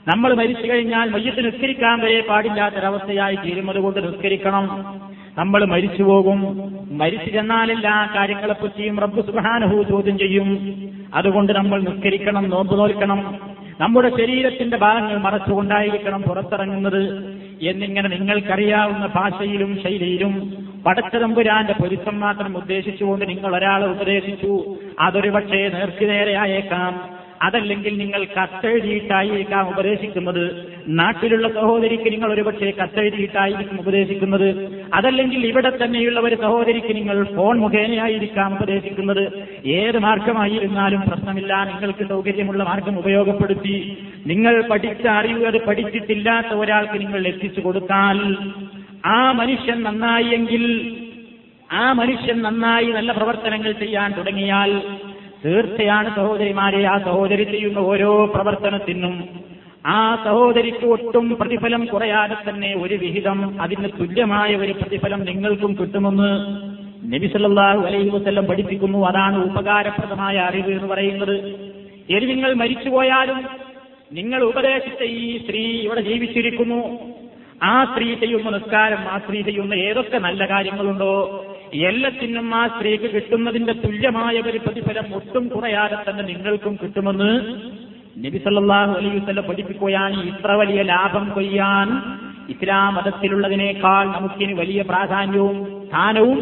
[0.09, 4.95] നമ്മൾ മരിച്ചു കഴിഞ്ഞാൽ മയ്യത്ത് നിസ്കരിക്കാൻ വരെ പാടില്ലാത്തൊരവസ്ഥയായി തീരും അതുകൊണ്ട് നിസ്കരിക്കണം.
[5.39, 6.41] നമ്മൾ മരിച്ചു പോകും.
[6.99, 10.75] മരിച്ചു ചെന്നാലെല്ലാ കാര്യങ്ങളെപ്പറ്റിയും റബ്ബ് സുബാനഹു ചോദ്യം ചെയ്യും.
[11.15, 13.50] അതുകൊണ്ട് നമ്മൾ നിസ്കരിക്കണം നോമ്പ് നോൽക്കണം.
[13.81, 17.03] നമ്മുടെ ശരീരത്തിന്റെ ഭാഗങ്ങൾ മറച്ചുകൊണ്ടായിരിക്കണം പുറത്തിറങ്ങുന്നത്
[17.63, 20.35] എന്നിങ്ങനെ നിങ്ങൾക്കറിയാവുന്ന ഭാഷയിലും ശൈലിയിലും
[20.87, 24.53] പടച്ചതമ്പുരാന്റെ പൊരുത്തം മാത്രം ഉദ്ദേശിച്ചുകൊണ്ട് നിങ്ങൾ ഒരാളെ ഉപദേശിച്ചു.
[24.99, 26.93] അതൊരു പക്ഷേ നേർക്കുനേരെയായേക്കാം
[27.43, 30.73] അതല്ലെങ്കിൽ നിങ്ങൾ കത്തെഴുതിയിട്ടായിരിക്കാം ഉപദേശിക്കുന്നത്.
[30.89, 34.49] നാട്ടിലുള്ള സഹോദരിക്ക് നിങ്ങൾ ഒരുപക്ഷെ കത്തെഴുതിയിട്ടായിരിക്കും ഉപദേശിക്കുന്നത്.
[34.95, 39.49] അതല്ലെങ്കിൽ ഇവിടെ തന്നെയുള്ള ഒരു സഹോദരിക്ക് നിങ്ങൾ ഫോൺ മുഖേനയായിരിക്കാം ഉപദേശിക്കുന്നത്.
[39.67, 41.65] ഏത് മാർഗമായിരുന്നാലും പ്രശ്നമില്ല.
[41.65, 43.97] നിങ്ങൾക്ക് സൗകര്യമുള്ള മാർഗം ഉപയോഗപ്പെടുത്തി.
[44.27, 48.37] നിങ്ങൾ പഠിച്ച അറിവ് അത് പഠിച്ചിട്ടില്ലാത്ത ഒരാൾക്ക് നിങ്ങൾ എത്തിച്ചു കൊടുത്താൽ
[49.07, 50.97] ആ മനുഷ്യൻ നന്നായി എങ്കിൽ
[51.73, 54.83] ആ മനുഷ്യൻ നന്നായി നല്ല പ്രവർത്തനങ്ങൾ ചെയ്യാൻ തുടങ്ങിയാൽ
[55.45, 59.29] തീർച്ചയാണ് സഹോദരിമാരെ ആ സഹോദരി ചെയ്യുന്ന ഓരോ പ്രവർത്തനത്തിനും.
[59.87, 66.31] ആ സഹോദരിക്ക് ഒട്ടും പ്രതിഫലം കുറയാതെ തന്നെ ഒരു വിഹിതം അതിന് തുല്യമായ ഒരു പ്രതിഫലം നിങ്ങൾക്കും കിട്ടുമെന്ന്
[67.13, 69.07] നബി സല്ലല്ലാഹു അലൈഹി വസല്ലം പഠിപ്പിക്കുന്നു.
[69.07, 71.37] അതാണ് ഉപകാരപ്രദമായ അറിവ് എന്ന് പറയുന്നത്.
[72.11, 73.41] ഇനി നിങ്ങൾ മരിച്ചുപോയാലും
[74.13, 76.99] നിങ്ങൾ ഉപദേശിച്ച ഈ സ്ത്രീ ഇവിടെ ജീവിച്ചിരിക്കുന്നു.
[77.63, 81.45] ആ സ്ത്രീ ചെയ്യുന്ന നിസ്കാരം ആ സ്ത്രീ ചെയ്യുന്ന ഏതൊക്കെ നല്ല കാര്യങ്ങളുണ്ടോ?
[81.75, 87.55] എല്ലാത്തിനും ആ സ്ത്രീക്ക് കിട്ടുന്നതിന്റെ തുല്യമായ ഒരു പ്രതിഫലം ഒട്ടും കുറയാതെ തന്നെ നിങ്ങൾക്കും കിട്ടുമെന്ന്
[88.25, 90.23] നബിസല്ലാഹു വസല്ലം പഠിപ്പിക്കുകയാണ്.
[90.23, 91.89] ഇത്ര വലിയ ലാഭം കൊയ്യാൻ
[92.53, 96.39] ഇസ്ലാം മതത്തിലുള്ളതിനേക്കാൾ നമുക്കിനി വലിയ പ്രാധാന്യവും സ്ഥാനവും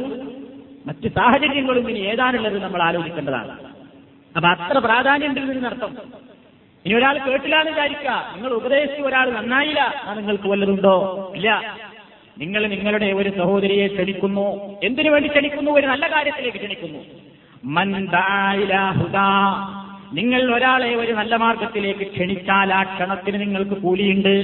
[0.87, 3.51] മറ്റ് സാഹചര്യങ്ങളും ഇനി ഏതാണുള്ളത് നമ്മൾ ആലോചിക്കേണ്ടതാണ്.
[4.37, 5.97] അപ്പൊ അത്ര പ്രാധാന്യം ഉണ്ട് ഇതിനർത്ഥം.
[6.87, 8.33] ഇനി ഒരാൾ കേട്ടില്ലാന്ന് വിചാരിക്കുക.
[8.35, 9.95] നിങ്ങൾ ഉപദേശിച്ച ഒരാൾ നന്നായില്ല.
[10.17, 11.33] നിങ്ങൾക്ക് വല്ലതുണ്ടോ?
[11.37, 11.77] ഇല്ല.
[12.39, 14.75] നിങ്ങൾ നിങ്ങളുടെ ഒരു സഹോദരിയെ ക്ഷണിക്കുന്നു.
[14.85, 15.71] എന്തിനു വേണ്ടി ക്ഷണിക്കുന്നു?
[15.71, 16.99] ഒരു നല്ല കാര്യത്തിലേക്ക് ക്ഷണിക്കുന്നു.
[20.13, 24.35] നിങ്ങൾ ഒരാളെ ഒരു നല്ല മാർഗത്തിലേക്ക് ക്ഷണിച്ചാൽ ആ ക്ഷണത്തിന് നിങ്ങൾക്ക് കൂലിയുണ്ട്.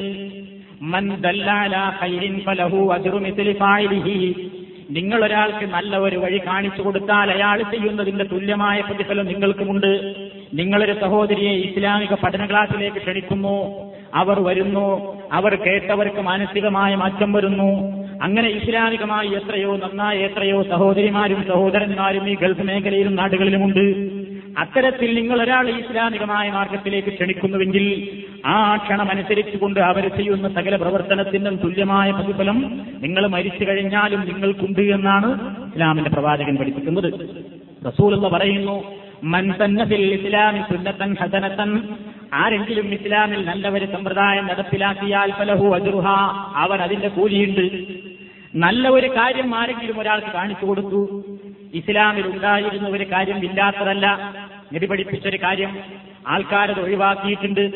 [4.91, 10.15] നിങ്ങൾ ഒരാൾക്ക് നല്ല ഒരു വഴി കാണിച്ചു കൊടുത്താൽ അയാൾ ചെയ്യുന്നതിന്റെ തുല്യമായ പ്രതിഫലം നിങ്ങൾക്കുമുണ്ട്.
[10.55, 13.57] നിങ്ങളൊരു സഹോദരിയെ ഇസ്ലാമിക പഠന ക്ലാസ്സിലേക്ക് ക്ഷണിക്കുന്നു.
[14.15, 14.89] അവർ വരുന്നു
[15.33, 17.71] അവർ കേട്ടവർക്ക് മാനസികമായ മാറ്റം വരുന്നു.
[18.23, 23.87] അങ്ങനെ ഇസ്ലാമികമായി എത്രയോ നന്നായി എത്രയോ സഹോദരിമാരും സഹോദരന്മാരും ഈ ഗൾഫ് മേഖലയിലും നാടുകളിലുമുണ്ട്.
[24.59, 27.87] അത്തരത്തിൽ നിങ്ങൾ ഒരാൾ ഇസ്ലാമികമായ മാർഗത്തിലേക്ക് ക്ഷണിക്കുന്നുവെങ്കിൽ
[28.47, 35.31] ആ ക്ഷണം അനുസരിച്ചുകൊണ്ട് അവർ ചെയ്യുന്ന സകല പ്രവർത്തനത്തിനും തുല്യമായ പ്രതിഫലം നിങ്ങൾ മരിച്ചു കഴിഞ്ഞാലും നിങ്ങൾക്കുണ്ട് എന്നാണ്
[35.67, 37.13] ഇസ്ലാമിന്റെ പ്രവാചകൻ പഠിപ്പിക്കുന്നത്.
[37.87, 38.85] റസൂൽ എന്ന് പറയുന്നു
[39.25, 41.83] മൻ സന്നഫിൽ ഇസ്ലാമി സുന്നത്തൻ ഹസനത്തൻ
[42.35, 46.07] ആരെങ്കിലും ഇസ്ലാമിൽ നല്ലവര് സമ്പ്രദായം നടപ്പിലാക്കിയാൽ ഫലഹു അജുറുഹ.
[46.57, 47.71] അവൻ അതിന്റെ കൂലിയുണ്ട്.
[48.55, 51.25] നല്ല ഒരു കാര്യം ആരെങ്കിലും ഒരാൾക്ക് കാണിച്ചു കൊടുത്തു.
[51.75, 54.33] ഇസ്ലാമിൽ ഉണ്ടായിരുന്ന ഒരു കാര്യം ഇല്ലാത്തതല്ല.
[54.75, 54.87] നബി
[55.43, 55.77] കാര്യം
[56.29, 57.71] ആൾക്കാരത് ഒഴിവാക്കിയിട്ടുണ്ട്.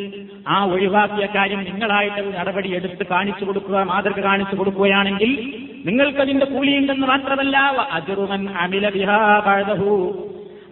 [0.48, 5.54] ആ ഒഴിവാക്കിയ കാര്യം നിങ്ങളായിട്ട് നടപടി എടുത്ത് കാണിച്ചു കൊടുക്കുക മാതൃക കാണിച്ചു കൊടുക്കുകയാണെങ്കിൽ
[5.86, 7.58] നിങ്ങൾക്കതിന്റെ കൂലിയുണ്ടെന്ന് മാത്രമല്ല.
[7.92, 8.88] അജുറുമൻ അമില.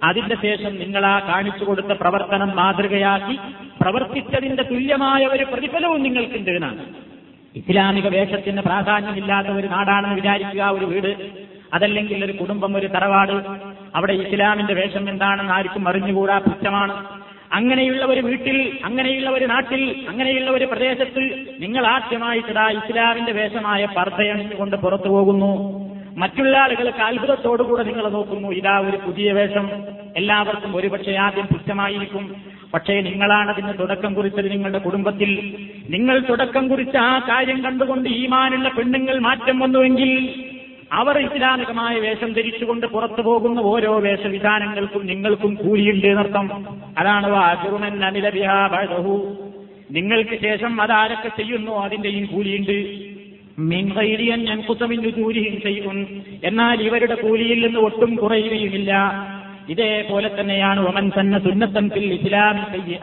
[0.03, 3.39] അതിന്റെ ശേഷം നിങ്ങൾ ആ കാണിച്ചു കൊടുത്ത പ്രവർത്തനം മാതൃകയാക്കി
[3.81, 6.85] പ്രവർത്തിച്ചതിന്റെ തുല്യമായ ഒരു പ്രതിഫലവും നിങ്ങൾക്കുണ്ട് എന്നാണ്.
[7.57, 11.31] ഇസ്ലാമിക വേഷത്തിന് പ്രാധാന്യമില്ലാത്ത ഒരു നാടാണെന്ന് വിചാരിക്കുക ഒരു വീട്
[11.75, 13.43] അതല്ലെങ്കിൽ ഒരു കുടുംബം ഒരു തറവാട്.
[13.95, 17.07] അവിടെ ഇസ്ലാമിന്റെ വേഷം എന്താണെന്ന് ആർക്കും അറിഞ്ഞുകൂടാ പുച്ഛമാണ്.
[17.53, 25.09] അങ്ങനെയുള്ള ഒരു വീട്ടിൽ അങ്ങനെയുള്ള ഒരു നാട്ടിൽ അങ്ങനെയുള്ള ഒരു പ്രദേശത്ത് നിങ്ങൾ ആദ്യമായിട്ടാ ഇസ്ലാമിന്റെ വേഷമായ പർദ്ധയണിഞ്ഞുകൊണ്ട് പുറത്തു
[25.09, 25.86] പോകുന്നു.
[26.17, 28.49] മറ്റുള്ള ആളുകൾക്ക് അത്ഭുതത്തോടുകൂടെ നിങ്ങൾ നോക്കുന്നു.
[28.49, 29.71] ഇതാ ഒരു പുതിയ വേഷം.
[30.17, 32.37] എല്ലാവർക്കും ഒരുപക്ഷെ ആദ്യം പുഷ്ടമായിരിക്കും
[32.75, 35.57] പക്ഷേ നിങ്ങളാണ് അതിന് തുടക്കം കുറിച്ചത് നിങ്ങളുടെ കുടുംബത്തിൽ.
[35.91, 40.35] നിങ്ങൾ തുടക്കം കുറിച്ച ആ കാര്യം കണ്ടുകൊണ്ട് ഈമാനുള്ള പെണ്ണുങ്ങൾ മാറ്റം വന്നുവെങ്കിൽ
[40.93, 46.67] അവർ ഇസ്ലാമികമായ വേഷം ധരിച്ചുകൊണ്ട് പുറത്തു പോകുന്ന ഓരോ വേഷവിധാനങ്ങൾക്കും നിങ്ങൾക്കും കൂലിയുണ്ട് എന്നർത്ഥം.
[46.99, 49.37] അതാണ് ബഅദഹു.
[49.91, 53.16] നിങ്ങൾക്ക് ശേഷം അതാരൊക്കെ ചെയ്യുന്നു അതിന്റെയും കൂലിയുണ്ട്.
[56.45, 58.93] എന്നാൽ ഇവരുടെ കൂലിയിൽ നിന്ന് ഒട്ടും കുറയുകയുമില്ല.
[59.69, 62.97] ഇതേപോലെ തന്നെയാണ് ഒമൻ തന്നെ സുന്നത്തൻ ഫിൽ ഇസ്ലാമി.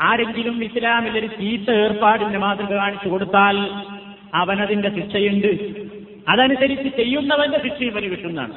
[0.00, 3.56] ആരെങ്കിലും ഇസ്ലാമിൽ ഒരു ചീത്ത ഏർപ്പാടിന്റെ മാതൃക കാണിച്ചു കൊടുത്താൽ
[4.34, 5.50] അവനതിന്റെ ശിക്ഷയുണ്ട്.
[6.28, 8.54] അതനുസരിച്ച് ചെയ്യുന്നവന്റെ ശിക്ഷ ഇവന് കിട്ടുന്നതാണ്.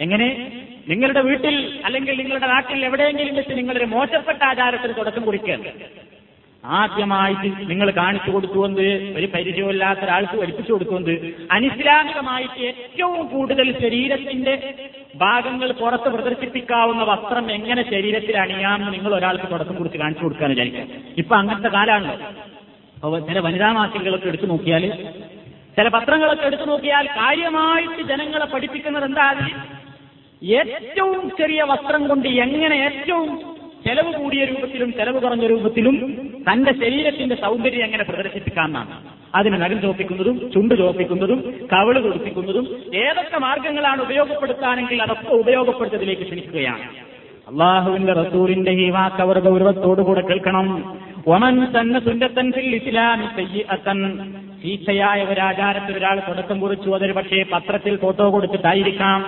[0.00, 0.52] എങ്ങനെ?
[0.88, 5.56] നിങ്ങളുടെ വീട്ടിൽ അല്ലെങ്കിൽ നിങ്ങളുടെ നാട്ടിൽ എവിടെയെങ്കിലും വെച്ച് നിങ്ങളൊരു മോശപ്പെട്ട ആചാരത്തിന് തുടക്കം കുറിക്കുക
[6.72, 8.80] ആദ്യമായിട്ട് നിങ്ങൾ കാണിച്ചു കൊടുത്തുകൊണ്ട്
[9.16, 11.10] ഒരു പരിചയമില്ലാത്ത ഒരാൾക്ക് വലിപ്പിച്ചു കൊടുത്തുകൊണ്ട്
[11.50, 14.54] അനിസ്ലാമികമായിട്ട് ഏറ്റവും കൂടുതൽ ശരീരത്തിന്റെ
[15.16, 20.88] ഭാഗങ്ങൾ പുറത്ത് പ്രദർശിപ്പിക്കാവുന്ന വസ്ത്രം എങ്ങനെ ശരീരത്തിൽ അണിയാമെന്ന് നിങ്ങൾ ഒരാൾക്ക് തുടക്കം കുറിച്ച് കാണിച്ചു കൊടുക്കാൻ വിചാരിക്കാം.
[21.16, 21.70] ഇപ്പൊ അങ്ങനത്തെ
[22.96, 24.84] അപ്പൊ ചില വനിതാ മാസികകളൊക്കെ എടുത്തു നോക്കിയാൽ
[25.76, 29.26] ചില പത്രങ്ങളൊക്കെ എടുത്തു നോക്കിയാൽ കാര്യമായിട്ട് ജനങ്ങളെ പഠിപ്പിക്കുന്നത് എന്താ?
[30.42, 33.28] ഏറ്റവും ചെറിയ വസ്ത്രം കൊണ്ട് എങ്ങനെ ഏറ്റവും
[33.86, 35.96] ചെലവ് കൂടിയ രൂപത്തിലും ചെലവ് കുറഞ്ഞ രൂപത്തിലും
[36.48, 38.94] തന്റെ ശരീരത്തിന്റെ സൗന്ദര്യം എങ്ങനെ പ്രദർശിപ്പിക്കാമെന്നാണ്.
[39.34, 46.86] അതിന് നഖം ചോപ്പിക്കുന്നതും ചുണ്ട് ചോപ്പിക്കുന്നതും കവൾ കൊടുപ്പിക്കുന്നതും ഏതൊക്കെ മാർഗങ്ങളാണ് ഉപയോഗപ്പെടുത്താനെങ്കിൽ അതൊക്കെ ഉപയോഗപ്പെടുത്തതിലേക്ക് ക്ഷണിക്കുകയാണ്.
[47.48, 50.68] അള്ളാഹുവിന്റെ റസൂലിന്റെ ഈ വാക്ക് അവർ ഗൗരവത്തോടുകൂടെ കേൾക്കണം.
[51.26, 53.98] ഒമൻ തന്നെ സുന്നത്തൻ ഇസ്ലാമി അത്തൻ
[54.62, 59.20] ചീത്തയായ ഒരാചാരത്തിൽ ഒരാൾ തുടക്കം കുറിച്ചു അതൊരു പക്ഷേ പത്രത്തിൽ ഫോട്ടോ കൊടുത്തിട്ടായിരിക്കാം.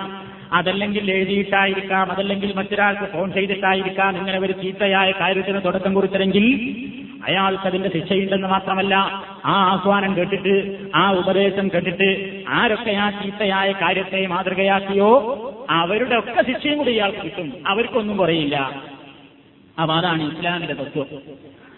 [0.53, 6.75] അതല്ലെങ്കിൽ എഴുതിയിട്ടായിരിക്കാം അതല്ലെങ്കിൽ മറ്റൊരാൾക്ക് ഫോൺ ചെയ്തിട്ടായിരിക്കാം ഇങ്ങനെ ഒരു ചീത്തയായ കാര്യത്തിന് തുടക്കം കുറിച്ചതെങ്കിൽ
[7.27, 8.95] അയാൾക്ക് അതിന്റെ ശിക്ഷയുണ്ടെന്ന് മാത്രമല്ല
[9.45, 15.11] ആ ആഹ്വാനം കേട്ടിട്ട് ആ ഉപദേശം കേട്ടിട്ട് ആരൊക്കെ ആ ചീത്തയായ കാര്യത്തെ മാതൃകയാക്കിയോ
[15.69, 17.53] അവരുടെ ഒക്കെ ശിക്ഷയും കൂടി ഇയാൾക്ക് കിട്ടും.
[17.67, 18.83] അവർക്കൊന്നും കുറയില്ല.
[19.81, 21.05] അപ്പൊ അതാണ് ഇസ്ലാമിന്റെ തത്വം.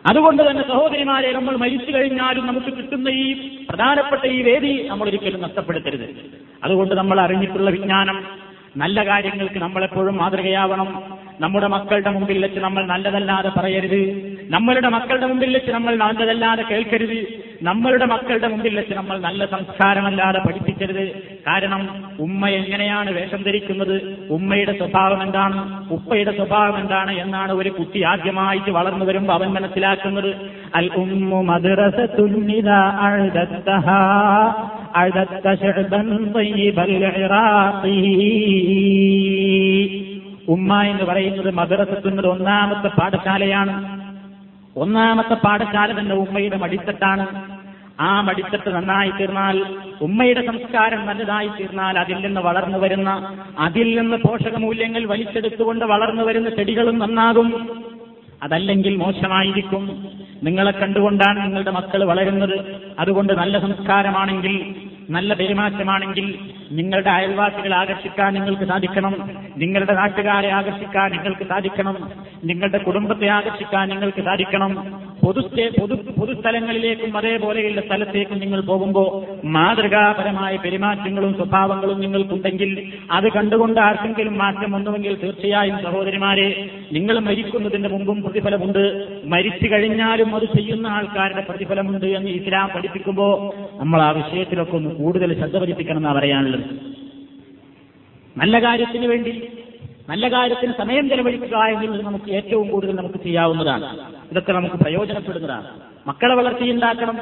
[0.05, 6.15] അതുകൊണ്ട് തന്നെ സഹോദരിമാരെ നമ്മൾ മരിച്ചു കഴിഞ്ഞാലും നമുക്ക് കിട്ടുന്ന ഈ പ്രധാനപ്പെട്ട ഈ വേദി നമ്മൾ ഒരിക്കലും നഷ്ടപ്പെടുത്തരുത്.
[6.63, 11.03] അതുകൊണ്ട് നമ്മൾ അറിഞ്ഞിട്ടുള്ള വിജ്ഞാനം നല്ല കാര്യങ്ങൾക്ക് നമ്മളെപ്പോഴും മാതൃകയാവണം.
[11.41, 14.29] നമ്മുടെ മക്കളുടെ മുമ്പിൽ വെച്ച് നമ്മൾ നല്ലതല്ലാതെ പറയരുത്.
[14.49, 17.27] നമ്മളുടെ മക്കളുടെ മുമ്പിൽ വെച്ച് നമ്മൾ നല്ലതല്ലാതെ കേൾക്കരുത്.
[17.61, 21.23] നമ്മളുടെ മക്കളുടെ മുമ്പിൽ വെച്ച് നമ്മൾ നല്ല സംസ്കാരമല്ലാതെ പഠിപ്പിക്കരുത്.
[21.47, 24.27] കാരണം ഉമ്മ എങ്ങനെയാണ് വേഷം ധരിക്കുന്നത്?
[24.29, 25.89] ഉമ്മയുടെ സ്വഭാവം എന്താണ്?
[25.89, 27.11] ഉപ്പയുടെ സ്വഭാവം എന്താണ്?
[27.11, 30.35] എന്നാണ് ഒരു കുട്ടി ആദ്യമായിട്ട് വളർന്നു വരുമ്പോൾ അവൻ മനസ്സിലാക്കുന്നത്.
[30.75, 32.49] അൽ ഉമ്മു മദ്റസത്തുൻ
[35.61, 36.07] ശഅബൻ
[37.25, 37.95] ഇറാഖി
[40.47, 43.73] ഉമ്മ എന്ന് പറയുന്നത് മദ്രസത്തുന്നത് ഒന്നാമത്തെ പാഠശാലയാണ്.
[44.75, 47.25] ഒന്നാമത്തെ പാഠശാല തന്നെ ഉമ്മയുടെ മടിത്തട്ടാണ്.
[47.99, 49.55] ആ മടിത്തട്ട് നന്നായി തീർന്നാൽ
[50.01, 53.09] ഉമ്മയുടെ സംസ്കാരം നല്ലതായി തീർന്നാൽ അതിൽ നിന്ന് വളർന്നു വരുന്ന
[53.59, 57.49] അതിൽ നിന്ന് പോഷകമൂല്യങ്ങൾ വലിച്ചെടുത്തുകൊണ്ട് വളർന്നു വരുന്ന ചെടികളും നന്നാകും.
[58.43, 60.03] അതല്ലെങ്കിൽ മോശമായിരിക്കും.
[60.43, 62.59] നിങ്ങളെ കണ്ടുകൊണ്ടാണ് നിങ്ങളുടെ മക്കൾ വളരുന്നത്.
[62.99, 64.75] അതുകൊണ്ട് നല്ല സംസ്കാരമാണെങ്കിൽ
[65.09, 66.39] നല്ല പെരുമാറ്റമാണെങ്കിൽ
[66.71, 69.29] നിങ്ങളുടെ അയൽവാസികളെ ആകർഷിക്കാൻ നിങ്ങൾക്ക് സാധിക്കണം.
[69.57, 72.09] നിങ്ങളുടെ നാട്ടുകാരെ ആകർഷിക്കാൻ നിങ്ങൾക്ക് സാധിക്കണം.
[72.43, 75.08] നിങ്ങളുടെ കുടുംബത്തെ ആകർഷിക്കാൻ നിങ്ങൾക്ക് സാധിക്കണം.
[75.23, 75.41] പൊതു
[75.79, 79.07] പൊതു പൊതുസ്ഥലങ്ങളിലേക്കും അതേപോലെയുള്ള സ്ഥലത്തേക്കും നിങ്ങൾ പോകുമ്പോൾ
[79.55, 82.71] മാതൃകാപരമായ പെരുമാറ്റങ്ങളും സ്വഭാവങ്ങളും നിങ്ങൾക്കുണ്ടെങ്കിൽ
[83.11, 86.47] അത് കണ്ടുകൊണ്ട് ആർക്കെങ്കിലും മാറ്റം വന്നുവെങ്കിൽ തീർച്ചയായും സഹോദരിമാരെ
[86.91, 88.83] നിങ്ങൾ മരിക്കുന്നതിന്റെ മുമ്പും പ്രതിഫലമുണ്ട്.
[89.33, 93.33] മരിച്ചു കഴിഞ്ഞാലും അത് ചെയ്യുന്ന ആൾക്കാരുടെ പ്രതിഫലമുണ്ട് എന്ന് ഇസ്ലാം പഠിപ്പിക്കുമ്പോൾ
[93.79, 96.65] നമ്മൾ ആ വിഷയത്തിലൊക്കെ ഒന്ന് കൂടുതൽ ശ്രദ്ധ പതിപ്പിക്കണം എന്നാണ് പറയാനുള്ളത്.
[98.35, 99.33] നല്ല കാര്യത്തിന് വേണ്ടി
[100.09, 104.13] നല്ല കാര്യത്തിന് സമയം ചെലവഴിക്കുക എന്നുള്ളത് നമുക്ക് ഏറ്റവും കൂടുതൽ നമുക്ക് ചെയ്യാവുന്നതാണ്.
[104.31, 105.67] ഇതൊക്കെ നമുക്ക് പ്രയോജനപ്പെടുന്നതാണ്.
[106.07, 107.17] മക്കളെ വളർത്തിയുണ്ടാക്കണം.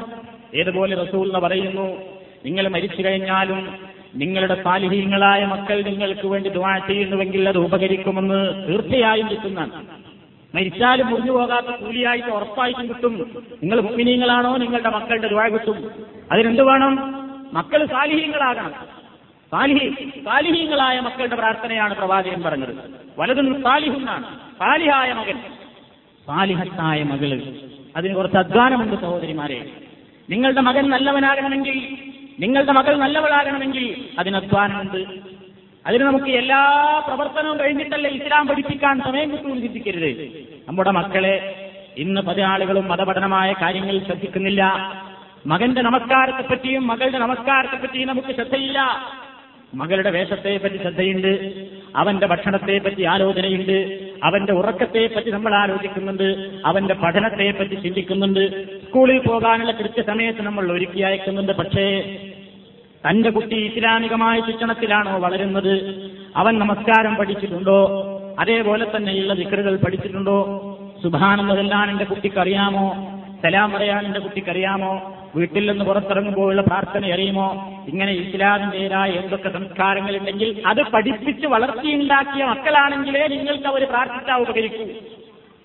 [0.56, 1.98] ഏതുപോലെ റസൂൽ എന്ന് പറയുന്നു
[2.46, 3.76] നിങ്ങൾ മരിച്ചു കഴിഞ്ഞാലും
[4.16, 9.86] നിങ്ങളുടെ സാലിഹീങ്ങളായ മക്കൾ നിങ്ങൾക്ക് വേണ്ടി ദുവാ ചെയ്യുന്നുവെങ്കിൽ അത് ഉപകരിക്കുമെന്ന് തീർച്ചയായും കിട്ടുന്നതാണ്.
[10.56, 13.44] മരിച്ചാലും മുറിഞ്ഞു പോകാത്ത കൂലിയായിട്ട് ഉറപ്പായിട്ടും കിട്ടും.
[13.64, 15.92] നിങ്ങൾ മുമ്പിനീങ്ങളാണോ നിങ്ങളുടെ മക്കളുടെ ദുവാ കിട്ടും.
[16.32, 16.96] അതിനെന്ത് വേണം.
[17.54, 18.72] മക്കൾ സാലിഹീങ്ങളാകണം.
[18.74, 18.97] സാലിഹി
[19.52, 22.76] സാലിഹീങ്ങളായ മക്കളുടെ പ്രാർത്ഥനയാണ് പ്രവാചകൻ പറഞ്ഞത്.
[23.18, 25.40] വലതും സാലിഹുന്നാണ് സാലിഹായ മകൻ.
[26.28, 27.42] സാലിഹത്തായ മകൾ.
[27.98, 29.70] അതിന് കുറച്ച് അധ്വാനമുണ്ട് സഹോദരിമാരെ.
[30.30, 31.98] നിങ്ങളുടെ മകൻ നല്ലവനാകണമെങ്കിൽ
[32.40, 35.06] നിങ്ങളുടെ മകൾ നല്ലവളാകണമെങ്കിൽ അതിന് അധ്വാനമുണ്ട്.
[35.88, 36.64] അതിന് നമുക്ക് എല്ലാ
[37.08, 40.48] പ്രവർത്തനവും കഴിഞ്ഞിട്ടല്ലേ ഇസ്ലാം പഠിപ്പിക്കാൻ സമയം കിട്ടുമെന്ന് ചിന്തിക്കരുത്.
[40.68, 44.94] നമ്മുടെ മക്കളെ ഇന്ന് പല ആളുകളും മതപഠനമായ കാര്യങ്ങൾ ശ്രദ്ധിക്കുന്നില്ല.
[45.46, 49.04] മകന്റെ നമസ്കാരത്തെപ്പറ്റിയും മകളുടെ നമസ്കാരത്തെപ്പറ്റിയും നമുക്ക് ശ്രദ്ധയില്ല.
[49.74, 51.54] മകളുടെ വേഷത്തെ പറ്റി ശ്രദ്ധയുണ്ട്.
[51.96, 54.10] അവന്റെ ഭക്ഷണത്തെ പറ്റി ആലോചനയുണ്ട്.
[54.24, 56.50] അവന്റെ ഉറക്കത്തെ പറ്റി നമ്മൾ ആലോചിക്കുന്നുണ്ട്.
[56.66, 58.66] അവന്റെ പഠനത്തെ പറ്റി ചിന്തിക്കുന്നുണ്ട്.
[58.82, 61.52] സ്കൂളിൽ പോകാനുള്ള കൃത്യസമയത്ത് നമ്മൾ ഒരുക്കി അയക്കുന്നുണ്ട്.
[61.52, 62.18] പക്ഷേ
[63.10, 65.96] തന്റെ കുട്ടി ഇസ്ലാമികമായ ശിക്ഷണത്തിലാണോ വളരുന്നത്?
[66.36, 68.04] അവൻ നമസ്കാരം പഠിച്ചിട്ടുണ്ടോ?
[68.40, 70.64] അതേപോലെ തന്നെയുള്ള ദിക്കറുകൾ പഠിച്ചിട്ടുണ്ടോ?
[71.04, 73.14] സുഭാനെന്നതെല്ലാം എന്റെ കുട്ടിക്കറിയാമോ?
[73.44, 77.48] സലാം പറയാൻ എന്റെ കുട്ടിക്ക് അറിയാമോ വീട്ടിൽ നിന്ന് പുറത്തിറങ്ങുമ്പോഴുള്ള പ്രാർത്ഥന അറിയുമോ?
[77.88, 84.86] ഇങ്ങനെ ഇസ്ലാമിന്റേതായ എന്തൊക്കെ സംസ്കാരങ്ങളുണ്ടെങ്കിൽ അത് പഠിപ്പിച്ച് വളർത്തിയുണ്ടാക്കിയ മക്കളാണെങ്കിലേ നിങ്ങൾക്ക് അവർ പ്രാർത്ഥിക്കാൻ ഉപകരിക്കൂ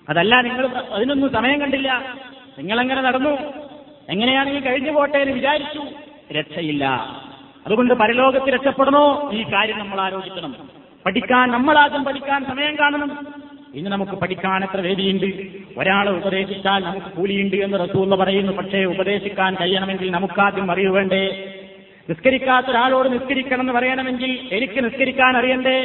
[0.09, 2.15] അതല്ല നിങ്ങൾ അതിനൊന്നും സമയം കണ്ടില്ല.
[2.57, 3.29] നിങ്ങളെങ്ങനെ നടന്നു?
[4.09, 5.81] എങ്ങനെയാണെങ്കിൽ കഴിഞ്ഞു പോട്ടെ എന്ന് വിചാരിച്ചു?
[6.33, 6.85] രക്ഷയില്ല.
[7.67, 9.29] അതുകൊണ്ട് പരലോകത്ത് രക്ഷപ്പെടണോ?
[9.33, 10.55] ഈ കാര്യം നമ്മൾ ആലോചിക്കണം.
[11.05, 13.42] പഠിക്കാൻ നമ്മളാദ്യം പഠിക്കാൻ സമയം കാണണം.
[13.73, 15.25] ഇന്ന് നമുക്ക് പഠിക്കാൻ എത്ര വേദിയുണ്ട്?
[15.77, 18.51] ഒരാളെ ഉപദേശിച്ചാൽ നമുക്ക് കൂലിയുണ്ട് എന്ന് റസൂള്ള പറയുന്നു.
[18.51, 21.53] പക്ഷേ ഉപദേശിക്കാൻ കഴിയണമെങ്കിൽ നമുക്കാദ്യം അറിയു വേണ്ടേ?
[22.09, 25.81] നിസ്കരിക്കാത്ത ഒരാളോട് നിസ്കരിക്കണം എന്ന് പറയണമെങ്കിൽ എനിക്ക് നിസ്കരിക്കാൻ അറിയണ്ടേ?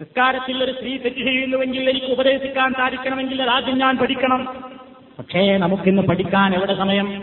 [0.00, 4.70] നിസ്കാരത്തിൽ ഒരു സ്ത്രീ തെറ്റ് ചെയ്യുന്നുവെങ്കിൽ എനിക്ക് ഉപദേശിക്കാൻ സാധിക്കണമെങ്കിൽ ആദ്യം ഞാൻ പഠിക്കണം.
[5.18, 7.22] പക്ഷേ നമുക്കിന്ന് പഠിക്കാൻ എവിടെ സമയം?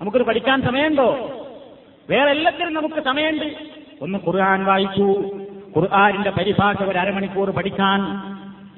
[0.00, 1.08] നമുക്കിത് പഠിക്കാൻ സമയമുണ്ടോ?
[2.10, 3.54] വേറെ എല്ലാത്തിനും നമുക്ക് സമയമുണ്ട്.
[4.00, 5.30] ഒന്ന് ഖുർആൻ വായിച്ചു.
[5.76, 8.00] ഖുർആാനിന്റെ പരിഭാഷ ഒരു അരമണിക്കൂർ പഠിക്കാൻ.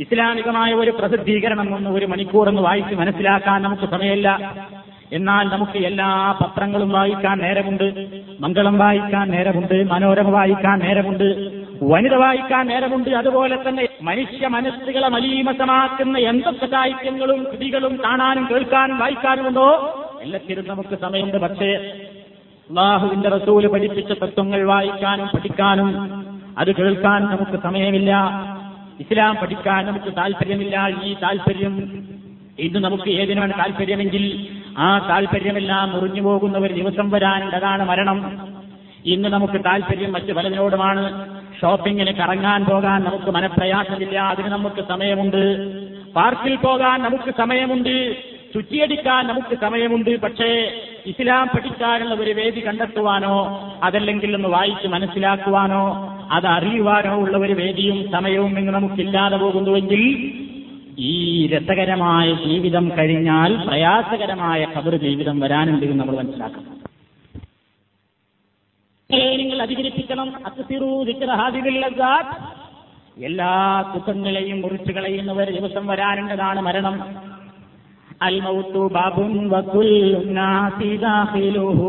[0.02, 4.28] ഇസ്ലാമികമായ ഒരു പ്രസിദ്ധീകരണം ഒന്ന് ഒരു മണിക്കൂർ എന്ന് വായിച്ച് മനസ്സിലാക്കാൻ നമുക്ക് സമയമില്ല.
[5.12, 6.08] എന്നാൽ നമുക്ക് എല്ലാ
[6.40, 7.86] പത്രങ്ങളും വായിക്കാൻ നേരമുണ്ട്
[8.40, 11.26] മംഗളം വായിക്കാൻ നേരമുണ്ട് മനോരമ വായിക്കാൻ നേരമുണ്ട്
[11.82, 13.10] വനിത വായിക്കാൻ നേരമുണ്ട്.
[13.10, 19.68] അതുപോലെ തന്നെ മനുഷ്യ മനസ്സുകളെ മലീമസമാക്കുന്ന എന്തൊക്കെ സാഹിത്യങ്ങളും കൃതികളും കാണാനും കേൾക്കാനും വായിക്കാനുമുണ്ടോ
[20.22, 21.36] എല്ലാത്തിനും നമുക്ക് സമയമുണ്ട്.
[21.36, 21.70] പക്ഷേ
[22.70, 25.90] അള്ളാഹുവിന്റെ റസൂൽ പഠിപ്പിച്ച തത്വങ്ങൾ വായിക്കാനും പഠിക്കാനും
[26.58, 28.12] അത് കേൾക്കാനും നമുക്ക് സമയമില്ല.
[29.00, 31.74] ഇസ്ലാം പഠിക്കാൻ നമുക്ക് താല്പര്യമില്ല ഈ താല്പര്യം
[32.58, 34.46] ഇന്ന് നമുക്ക് ഏതിനാണ് താല്പര്യമെങ്കിൽ
[34.78, 38.48] ആ താല്പര്യമെല്ലാം മുറിഞ്ഞു പോകുന്ന ഒരു ദിവസം വരാനുണ്ട് അതാണ് മരണം.
[39.06, 41.28] ഇന്ന് നമുക്ക് താല്പര്യം മറ്റു പലതിനോടുമാണ്.
[41.60, 45.42] ഷോപ്പിങ്ങിന് കറങ്ങാൻ പോകാൻ നമുക്ക് മനപ്രയാസമില്ല അതിന് നമുക്ക് സമയമുണ്ട്.
[46.12, 48.16] പാർക്കിൽ പോകാൻ നമുക്ക് സമയമുണ്ട്.
[48.54, 50.20] ചുറ്റിയടിക്കാൻ നമുക്ക് സമയമുണ്ട്.
[50.20, 50.72] പക്ഷേ
[51.06, 53.34] ഇസ്ലാം പഠിക്കാനുള്ള ഒരു വേദി കണ്ടെത്തുവാനോ
[53.82, 60.32] അതല്ലെങ്കിൽ ഒന്ന് വായിച്ച് മനസ്സിലാക്കുവാനോ അത് അറിയുവാനോ ഉള്ള ഒരു വേദിയും സമയവും ഇന്ന് നമുക്കില്ലാതെ പോകുന്നുവെങ്കിൽ
[60.98, 66.82] ഈ രസകരമായ ജീവിതം കഴിഞ്ഞാൽ പ്രയാസകരമായ ഖബർ ജീവിതം വരാനുണ്ട് എന്ന് നമ്മൾ മനസ്സിലാക്കണം.
[69.36, 70.32] നിങ്ങൾ അധികരിപ്പിക്കണം.
[73.24, 77.31] എല്ലാ സുഖങ്ങളെയും മുറിച്ചു കളയുന്നവർ ദിവസം വരാനുള്ളതാണ് മരണം.
[78.21, 79.17] الموت باب
[79.53, 81.79] وكل الناس داخله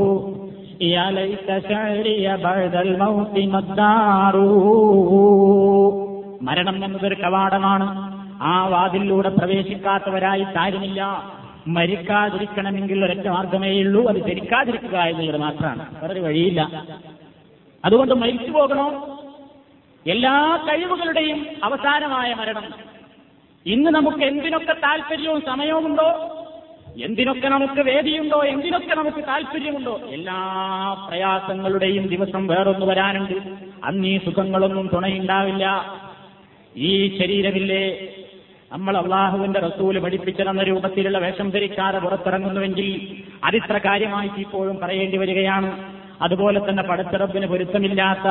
[0.86, 4.36] يا ليت شعري بعد الموت مدار
[6.40, 7.86] മരണം എന്നതൊരു കവാടമാണ്
[8.44, 11.00] ആ വാതിലൂടെ പ്രവേശിക്കാത്തവരായി കാര്യമില്ല
[11.76, 16.60] മരിക്കാതിരിക്കണമെങ്കിൽ ഒരൊറ്റ മാർഗമേ ഉള്ളൂ അത് ധരിക്കാതിരിക്കുക എന്നുള്ളത് മാത്രമാണ് വേറൊരു വഴിയില്ല
[17.84, 18.86] അതുകൊണ്ട് മരിച്ചു പോകണോ
[20.06, 20.34] എല്ലാ
[20.68, 22.66] കഴിവുകളുടെയും അവസാനമായ മരണം
[23.65, 26.39] ഇന്ന് നമുക്ക് എന്തിനൊക്കെ താല്പര്യവും സമയവുമുണ്ടോ?
[27.03, 28.43] എന്തിനൊക്കെ നമുക്ക് വേദിയുണ്ടോ?
[28.43, 29.99] എന്തിനൊക്കെ നമുക്ക് താല്പര്യമുണ്ടോ?
[30.09, 30.37] എല്ലാ
[31.07, 33.33] പ്രയാസങ്ങളുടെയും ദിവസം വേറൊന്ന് വരാനുണ്ട്.
[33.83, 35.95] അന്ന് ഈ സുഖങ്ങളൊന്നും തുണയുണ്ടാവില്ല.
[36.75, 38.07] ഈ ശരീരമില്ലേ?
[38.71, 45.93] നമ്മൾ അള്ളാഹുവിന്റെ റസൂൽ പഠിപ്പിച്ചിരുന്ന രൂപത്തിലുള്ള വേഷം ധരിക്കാതെ പുറത്തിറങ്ങുന്നുവെങ്കിൽ അതിത്ര കാര്യമായിട്ട് ഇപ്പോഴും പറയേണ്ടി വരികയാണ്.
[46.21, 48.27] അതുപോലെ തന്നെ പടച്ചിറപ്പിന് പൊരുത്തമില്ലാത്ത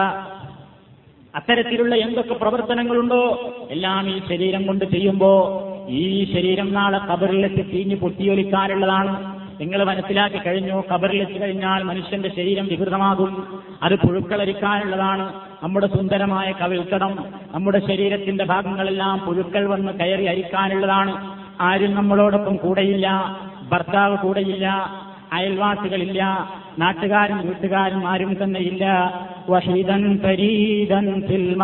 [1.36, 3.52] അത്തരത്തിലുള്ള എന്തൊക്കെ പ്രവർത്തനങ്ങളുണ്ടോ?
[3.70, 9.42] എല്ലാം ഈ ശരീരം കൊണ്ട് ചെയ്യുമ്പോ ഈ ശരീരം നാളെ കബറിലെത്തി തീഞ്ഞു പൊട്ടിയൊലിക്കാനുള്ളതാണ്.
[9.60, 10.82] നിങ്ങൾ മനസ്സിലാക്കി കഴിഞ്ഞു?
[10.94, 13.60] കബറിലെത്തി കഴിഞ്ഞാൽ മനുഷ്യന്റെ ശരീരം വികൃതമാകും.
[13.82, 15.32] അത് പുഴുക്കളരിക്കാനുള്ളതാണ്.
[15.62, 21.38] നമ്മുടെ സുന്ദരമായ കവിൾക്കടം നമ്മുടെ ശരീരത്തിന്റെ ഭാഗങ്ങളെല്ലാം പുഴുക്കൾ വന്ന് കയറി അരിക്കാനുള്ളതാണ്.
[21.60, 23.36] ആരും നമ്മളോടൊപ്പം കൂടെയില്ല.
[23.72, 24.66] ഭർത്താവ് കൂടെയില്ല.
[25.32, 26.50] അയൽവാസികളില്ല.
[26.78, 29.14] നാട്ടുകാരും വീട്ടുകാരും ആരും തന്നെ ഇല്ല
[29.50, 31.56] വഹീദൻ ഫരീദൻ ഫിൽ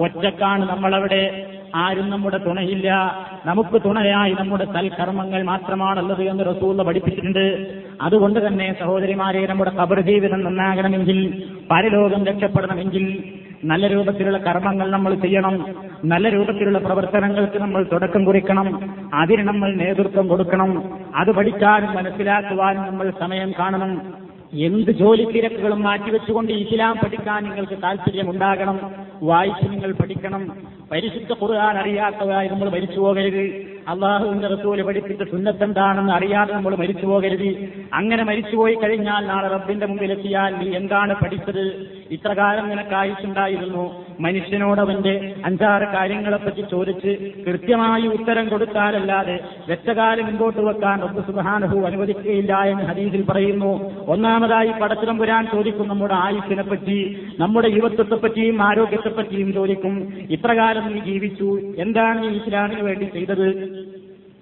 [0.00, 1.46] ഒറ്റക്കാണ് നമ്മളവിടെ.
[1.74, 3.16] ആരും നമ്മുടെ തുണയില്ല.
[3.46, 7.66] നമുക്ക് തുണയായി നമ്മുടെ സൽക്കർമ്മങ്ങൾ മാത്രമാണുള്ളത് എന്ന് റസൂള്ള പഠിപ്പിച്ചിട്ടുണ്ട്.
[8.00, 13.24] അതുകൊണ്ട് തന്നെ സഹോദരിമാരെ നമ്മുടെ കബർ ജീവിതം നന്നാകണമെങ്കിൽ പരലോകം രക്ഷപ്പെടണമെങ്കിൽ
[13.64, 15.74] നല്ല രൂപത്തിലുള്ള കർമ്മങ്ങൾ നമ്മൾ ചെയ്യണം.
[16.04, 18.94] നല്ല രൂപത്തിലുള്ള പ്രവർത്തനങ്ങൾക്ക് നമ്മൾ തുടക്കം കുറിക്കണം.
[19.14, 21.00] അതിന് നമ്മൾ നേതൃത്വം കൊടുക്കണം.
[21.16, 24.14] അത് പഠിക്കാനും മനസ്സിലാക്കുവാനും നമ്മൾ സമയം കാണണം.
[24.54, 28.80] എന്ത് ജോലി തിരക്കുകളും മാറ്റിവെച്ചുകൊണ്ട് ഇസ്ലാം പഠിക്കാൻ നിങ്ങൾക്ക് താല്പര്യമുണ്ടാകണം
[29.22, 30.48] വായിച്ച് നിങ്ങൾ പഠിക്കണം.
[30.92, 33.75] പരിശുദ്ധ ഖുർആൻ അറിയാത്തവരായി നമ്മൾ മരിച്ചു പോകരുത്.
[33.88, 37.68] അള്ളാഹുവിന്റെ റസൂൽ പഠിപ്പിച്ച സുന്നത്തെന്താണെന്ന് അറിയാതെ നമ്മൾ മരിച്ചു പോകരുത്.
[37.94, 41.86] അങ്ങനെ മരിച്ചുപോയി കഴിഞ്ഞാൽ നാളെ റബ്ബിന്റെ മുമ്പിലെത്തിയാൽ നീ എന്താണ് പഠിച്ചത്?
[42.10, 51.00] ഇത്ര കാലം നിനക്ക് ആയുസുണ്ടായിരുന്നു മനുഷ്യനോട് അവന്റെ അഞ്ചാറ് കാര്യങ്ങളെപ്പറ്റി ചോദിച്ച് കൃത്യമായി ഉത്തരം കൊടുത്താലല്ലാതെ വെച്ചകാലം മുമ്പോട്ട് വെക്കാൻ
[51.00, 53.90] റബ്ബ് സുബാനഹു അനുവദിക്കുകയില്ല എന്ന് ഹദീസിൽ പറയുന്നു.
[54.06, 60.12] ഒന്നാമതായി പടച്ചിടം പുരാൻ ചോദിക്കും നമ്മുടെ ആയുസിനെ പറ്റി നമ്മുടെ യുവത്വത്തെപ്പറ്റിയും ആരോഗ്യത്തെപ്പറ്റിയും ചോദിക്കും.
[60.30, 61.60] ഇത്രകാലം നീ ജീവിച്ചു.
[61.78, 63.75] എന്താണ് നീ ഇസ്ലാമിന് വേണ്ടി ചെയ്തത്?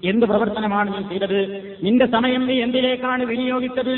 [0.04, 1.40] എന്ത് പ്രവർത്തനമാണ് നീ ചെയ്തത്?
[1.82, 3.94] നിന്റെ സമയം നീ എന്തിലേക്കാണ് വിനിയോഗിച്ചത്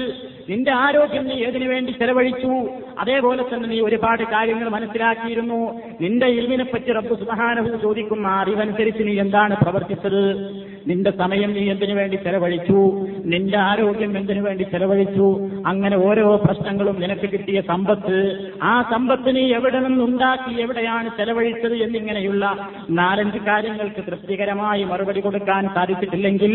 [0.50, 2.52] നിന്റെ ആരോഗ്യം നീ ഏതിനു വേണ്ടി ചെലവഴിച്ചു?
[2.98, 5.60] അതേപോലെ തന്നെ നീ ഒരുപാട് കാര്യങ്ങൾ മനസ്സിലാക്കിയിരുന്നു.
[6.00, 10.22] നിന്റെ ഇൽവിനെപ്പറ്റി റബ്ബു സുബഹാനഹു ചോദിക്കുന്ന അറിവനുസരിച്ച് നീ എന്താണ് പ്രവർത്തിച്ചത്?
[10.86, 12.80] നിന്റെ സമയം നീ എന്തിനു വേണ്ടി ചെലവഴിച്ചു?
[13.24, 15.26] നിന്റെ ആരോഗ്യം എന്തിനു വേണ്ടി ചെലവഴിച്ചു?
[15.66, 18.18] അങ്ങനെ ഓരോ പ്രശ്നങ്ങളും നിനക്ക് കിട്ടിയ സമ്പത്ത്.
[18.62, 22.44] ആ സമ്പത്ത് നീ എവിടെ നിന്നുണ്ടാക്കി എവിടെയാണ് ചെലവഴിച്ചത് എന്നിങ്ങനെയുള്ള
[22.90, 26.54] നാലഞ്ച് കാര്യങ്ങൾക്ക് തൃപ്തികരമായി മറുപടി കൊടുക്കാൻ സാധിച്ചിട്ടില്ലെങ്കിൽ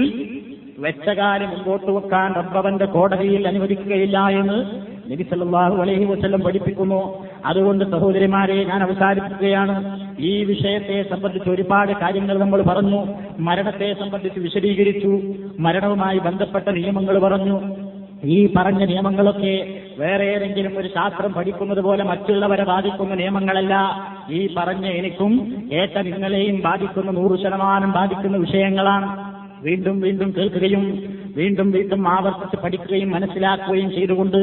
[0.80, 7.28] വെച്ചകാലം മുമ്പോട്ട് വെക്കാൻ റബ്ബവന്റെ കോടതിയിൽ അനുവദിക്കുകയില്ല എന്ന് നബി സല്ലല്ലാഹു അലൈഹി വസല്ലം പഠിപ്പിക്കുന്നു.
[7.46, 10.00] അതുകൊണ്ട് സഹോദരിമാരെ ഞാൻ അവസാനിപ്പിക്കുകയാണ്.
[10.20, 13.08] ഈ വിഷയത്തെ സംബന്ധിച്ച് ഒരുപാട് കാര്യങ്ങൾ നമ്മൾ പറഞ്ഞു.
[13.40, 15.22] മരണത്തെ സംബന്ധിച്ച് വിശദീകരിച്ചു.
[15.60, 17.76] മരണവുമായി ബന്ധപ്പെട്ട നിയമങ്ങൾ പറഞ്ഞു.
[18.24, 24.04] ഈ പറഞ്ഞ നിയമങ്ങളൊക്കെ വേറെ ഏതെങ്കിലും ഒരു ശാസ്ത്രം പഠിക്കുന്നത് പോലെ മറ്റുള്ളവരെ ബാധിക്കുന്ന നിയമങ്ങളല്ല.
[24.30, 29.31] ഈ പറഞ്ഞ എനിക്കും ഏറ്റ നിങ്ങളെയും ബാധിക്കുന്ന നൂറ് ശതമാനം ബാധിക്കുന്ന വിഷയങ്ങളാണ്.
[29.62, 31.04] വീണ്ടും വീണ്ടും കേൾക്കുകയും
[31.38, 34.38] വീണ്ടും വീണ്ടും ആവർത്തിച്ച് പഠിക്കുകയും മനസ്സിലാക്കുകയും ചെയ്തുകൊണ്ട്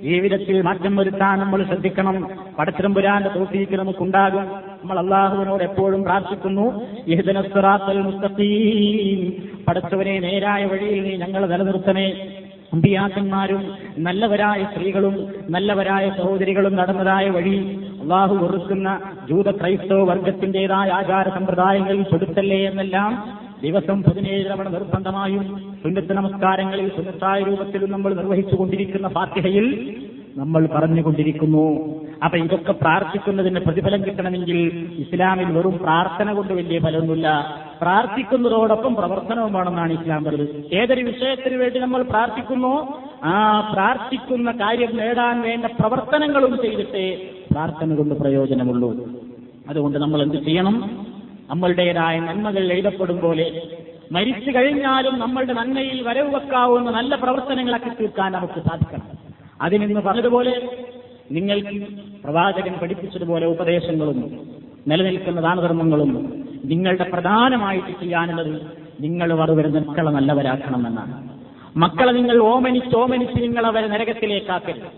[0.00, 2.28] ജീവിതത്തിൽ മാറ്റം വരുത്താൻ നമ്മൾ ശ്രദ്ധിക്കണം.
[2.58, 4.42] പടച്ചിരമ്പുരാന്റെ തോഫീക്ക് നമുക്കുണ്ടാകും.
[4.42, 6.86] നമ്മൾ അള്ളാഹുവിനോട് എപ്പോഴും പ്രാർത്ഥിക്കുന്നു.
[8.02, 9.32] മുസ്തഖീം.
[9.68, 12.28] പടച്ചവനെ നേരായ വഴിയിൽ നീ ഞങ്ങൾ നിലനിർത്തണേ.
[12.72, 19.00] അമ്പിയാക്കന്മാരും നല്ലവരായ സ്ത്രീകളും നല്ലവരായ സഹോദരികളും നടന്നതായ വഴി അള്ളാഹു വെറുക്കുന്ന
[19.30, 25.44] ജൂത ക്രൈസ്തവ വർഗത്തിന്റേതായ ആചാര സമ്പ്രദായങ്ങളിൽ പെടുത്തല്ലേ എന്നെല്ലാം ദിവസം പതിനേഴ് തവണ നിർബന്ധമായും
[25.82, 29.66] സുന്നത്ത് നമസ്കാരങ്ങളിൽ സുന്നത്തായ രൂപത്തിൽ നമ്മൾ നിർവഹിച്ചു കൊണ്ടിരിക്കുന്ന ഫാത്തിഹയിൽ
[30.38, 31.64] നമ്മൾ പറഞ്ഞുകൊണ്ടിരിക്കുന്നു.
[32.24, 34.58] അപ്പൊ ഇതൊക്കെ പ്രാർത്ഥിക്കുന്നതിന് പ്രതിഫലം കിട്ടണമെങ്കിൽ
[35.02, 37.28] ഇസ്ലാമിൽ വെറും പ്രാർത്ഥന കൊണ്ട് വലിയ ഫലമൊന്നുമില്ല.
[37.82, 40.74] പ്രാർത്ഥിക്കുന്നതോടൊപ്പം പ്രവർത്തനവും വേണമെന്നാണ് ഇസ്ലാം പറഞ്ഞത്.
[40.80, 42.74] ഏതൊരു വിഷയത്തിന് വേണ്ടി നമ്മൾ പ്രാർത്ഥിക്കുന്നു
[43.32, 43.36] ആ
[43.72, 47.06] പ്രാർത്ഥിക്കുന്ന കാര്യം നേടാൻ വേണ്ട പ്രവർത്തനങ്ങളും ചെയ്തിട്ടേ
[47.52, 48.90] പ്രാർത്ഥന കൊണ്ട് പ്രയോജനമുള്ളൂ.
[49.70, 50.76] അതുകൊണ്ട് നമ്മൾ എന്ത് ചെയ്യണം?
[51.50, 53.62] നമ്മളുടേതായ നന്മകൾ എഴുതപ്പെടും പോലെ
[54.12, 59.08] മരിച്ചു കഴിഞ്ഞാലും നമ്മളുടെ നന്മയിൽ വരവ് വെക്കാവുന്ന നല്ല പ്രവർത്തനങ്ങളൊക്കെ തീർക്കാൻ നമുക്ക് സാധിക്കണം.
[59.60, 60.54] അതിനിന്ന് പറഞ്ഞതുപോലെ
[61.32, 61.76] നിങ്ങൾക്ക്
[62.24, 64.18] പ്രവാചകൻ പഠിപ്പിച്ചതുപോലെ ഉപദേശങ്ങളും
[64.88, 66.10] നിലനിൽക്കുന്ന ദാനധർമ്മങ്ങളും
[66.64, 68.54] നിങ്ങളുടെ പ്രധാനമായിട്ട് ചെയ്യാനുള്ളത്
[69.00, 71.14] നിങ്ങൾ വരുന്ന മക്കളെ നല്ലവരാക്കണമെന്നാണ്.
[71.76, 74.90] മക്കളെ നിങ്ങൾ ഓമനിച്ച് ഓമനിച്ച് നിങ്ങൾ അവരെ നരകത്തിലേക്കാക്കരുത്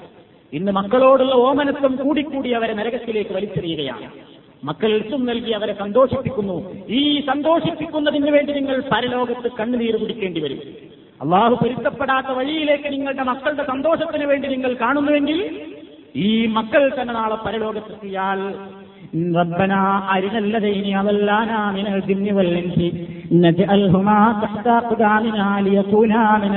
[0.52, 4.35] ഇന്ന് മക്കളോടുള്ള ഓമനത്വം കൂടിക്കൂടി അവരെ നരകത്തിലേക്ക് വലിച്ചെറിയുകയാണ്.
[4.63, 6.55] മക്കൾ ഇഷ്ടം നൽകി അവരെ സന്തോഷിപ്പിക്കുന്നു
[6.97, 10.59] ഈ സന്തോഷിപ്പിക്കുന്നതിന് വേണ്ടി നിങ്ങൾ പരലോകത്ത് കണ്ണുനീര് കുടിക്കേണ്ടി വരും
[11.21, 15.39] അള്ളാഹു പൊരുത്തപ്പെടാത്ത വഴിയിലേക്ക് നിങ്ങളുടെ മക്കളുടെ സന്തോഷത്തിന് വേണ്ടി നിങ്ങൾ കാണുന്നുവെങ്കിൽ
[16.21, 18.41] ഈ മക്കൾ തന്നെ നാളെ പരലോകത്തെത്തിയാൽ
[19.35, 19.79] ربنا
[20.09, 22.77] أرنا الذين أضلانا من الجن والإنس
[23.43, 26.53] نجعلهما تحت أقدامنا ليكونا من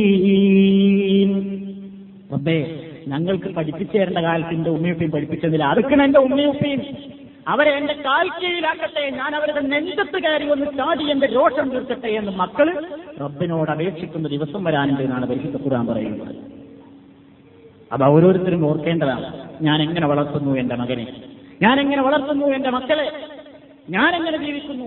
[0.00, 1.30] الأسفلين
[2.30, 2.58] റബ്ബേ
[3.07, 5.63] ഞങ്ങൾക്ക് പഠിപ്പിച്ചു തരേണ്ട കാലത്ത് എന്റെ ഉമ്മയുപ്പയും പഠിപ്പിച്ചതില്ല.
[5.63, 6.81] അതൊക്കെ എന്റെ ഉമ്മയുപ്പയും.
[7.47, 9.09] അവരെ എന്റെ കാൽക്കീഴിലാക്കട്ടെ.
[9.09, 12.87] ഞാൻ അവരുടെ നെഞ്ചത്ത് കയറി ഒന്ന് ചാടി എന്റെ രോഷം തീർക്കട്ടെ എന്ന് മക്കൾ
[13.21, 16.35] റബ്ബിനോട് അപേക്ഷിക്കുന്ന ദിവസം വരാനുണ്ട് എന്നാണ് പരിശുദ്ധ ഖുർആൻ പറയുന്നത്.
[17.91, 19.49] അത് ഓരോരുത്തരും ഓർക്കേണ്ടതാണ്.
[19.61, 21.07] ഞാൻ എങ്ങനെ വളർത്തുന്നു എന്റെ മകനെ?
[21.61, 23.11] ഞാൻ എങ്ങനെ വളർത്തുന്നു എന്റെ മക്കളെ?
[23.89, 24.85] ഞാൻ എങ്ങനെ ജീവിക്കുന്നു?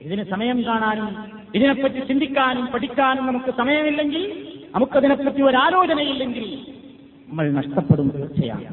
[0.00, 6.66] ഇതിന് സമയം കാണാനും ഇതിനെപ്പറ്റി ചിന്തിക്കാനും പഠിക്കാനും നമുക്ക് സമയമില്ലെങ്കിൽ നമുക്കതിനെപ്പറ്റി ഒരു ആലോചനയില്ലെങ്കിൽ
[7.30, 8.64] നമ്മൾ നഷ്ടപ്പെടും തീർച്ചയാണ്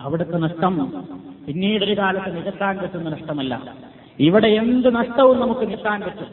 [0.00, 1.04] അവിടുത്തെ നഷ്ടം
[1.46, 3.74] പിന്നീടൊരു കാലത്ത് നികത്താൻ പറ്റുന്ന നഷ്ടമല്ല.
[4.18, 6.26] ഇവിടെ എന്ത് നഷ്ടവും നമുക്ക് നികത്താൻ പറ്റും.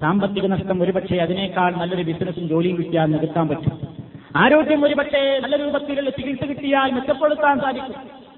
[0.00, 3.78] സാമ്പത്തിക നഷ്ടം ഒരുപക്ഷെ അതിനേക്കാൾ നല്ലൊരു ബിസിനസ്സും ജോലിയും കിട്ടിയാൽ നികത്താൻ പറ്റും.
[4.36, 7.94] ആരോഗ്യം ഒരുപക്ഷെ നല്ല രൂപത്തിലുള്ള ചികിത്സ കിട്ടിയാൽ മെച്ചപ്പെടുത്താൻ സാധിക്കും.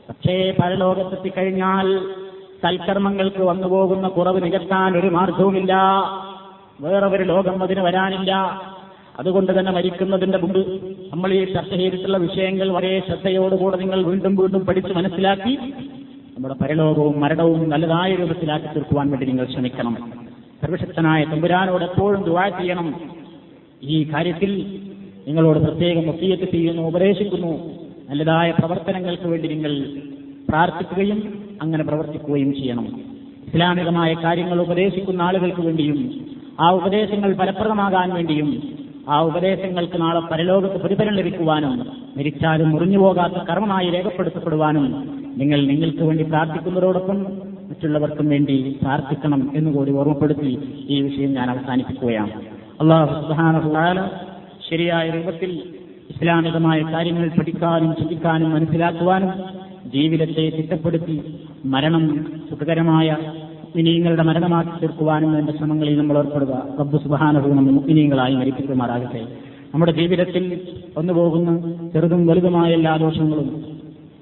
[0.08, 2.14] പക്ഷേ പരലോകത്തെത്തിക്കഴിഞ്ഞാൽ
[2.62, 5.74] സൽക്കർമ്മങ്ങൾക്ക് വന്നുപോകുന്ന കുറവ് നികത്താൻ ഒരു മാർഗവുമില്ല
[6.80, 8.32] വേറെ ഒരു ലോകം അതിന് വരാനില്ല.
[9.18, 10.80] അതുകൊണ്ട് തന്നെ മരിക്കുന്നതിന്റെ മുമ്പ്
[11.12, 15.58] നമ്മൾ ഈ ചർച്ച ചെയ്തിട്ടുള്ള വിഷയങ്ങൾ വളരെ ശ്രദ്ധയോടുകൂടെ നിങ്ങൾ വീണ്ടും വീണ്ടും പഠിച്ച് മനസ്സിലാക്കി
[16.36, 20.12] നമ്മുടെ പരലോകവും മരണവും നല്ലതായ രൂപത്തിലാക്കി തീർക്കുവാൻ വേണ്ടി നിങ്ങൾ ശ്രമിക്കണം.
[20.62, 23.00] സർവശക്തനായ തമ്പുരാനോട് എപ്പോഴും ദുവാ ചെയ്യണം.
[23.82, 24.78] ഈ കാര്യത്തിൽ
[25.28, 27.70] നിങ്ങളോട് പ്രത്യേകം ഒത്തിയത്ത് ചെയ്യുന്നു ഉപദേശിക്കുന്നു.
[28.10, 29.86] നല്ലതായ പ്രവർത്തനങ്ങൾക്ക് വേണ്ടി നിങ്ങൾ
[30.48, 32.86] പ്രാർത്ഥിക്കുകയും അങ്ങനെ പ്രവർത്തിക്കുകയും ചെയ്യണം.
[33.48, 36.26] ഇസ്ലാമികമായ കാര്യങ്ങൾ ഉപദേശിക്കുന്ന ആളുകൾക്ക് വേണ്ടിയും
[36.60, 38.69] ആ ഉപദേശങ്ങൾ ഫലപ്രദമാകാൻ വേണ്ടിയും
[39.08, 41.86] ആ ഉപദേശങ്ങൾക്ക് നാളെ പരലോകത്ത് പ്രതിഫലം ലഭിക്കുവാനും
[42.16, 44.86] മരിച്ചാലും മുറിഞ്ഞുപോകാത്ത കർമ്മമായി രേഖപ്പെടുത്തപ്പെടുവാനും
[45.38, 47.22] നിങ്ങൾ നിങ്ങൾക്ക് വേണ്ടി പ്രാർത്ഥിക്കുന്നതോടൊപ്പം
[47.70, 52.32] മറ്റുള്ളവർക്കും വേണ്ടി പ്രാർത്ഥിക്കണം എന്നുകൂടി ഓർമ്മപ്പെടുത്തി ഈ വിഷയം ഞാൻ അവസാനിപ്പിക്കുകയാണ്.
[52.80, 54.08] അള്ളാഹു സുഹാന
[54.70, 55.62] ശരിയായ രൂപത്തിൽ
[56.10, 59.32] ഇസ്ലാമികമായ കാര്യങ്ങൾ പഠിക്കാനും ചിന്തിക്കാനും മനസ്സിലാക്കുവാനും
[59.90, 61.22] ജീവിതത്തെ തിട്ടപ്പെടുത്തി
[61.64, 63.16] മരണം സുഖകരമായ
[63.76, 66.54] ഇനിയങ്ങളുടെ മരണമാക്കി തീർക്കുവാനും വേണ്ട ശ്രമങ്ങളിൽ നമ്മൾ ഏർപ്പെടുക.
[66.80, 69.26] റബ്ബു സുബാനവും നമ്മൾ മുക്മിനീങ്ങളായി മരിപ്പിക്കുമാറാകട്ടെ.
[69.74, 70.60] നമ്മുടെ ജീവിതത്തിൽ
[70.98, 71.50] വന്നുപോകുന്ന
[71.92, 73.48] ചെറുതും വലുതുമായ എല്ലാ ദോഷങ്ങളും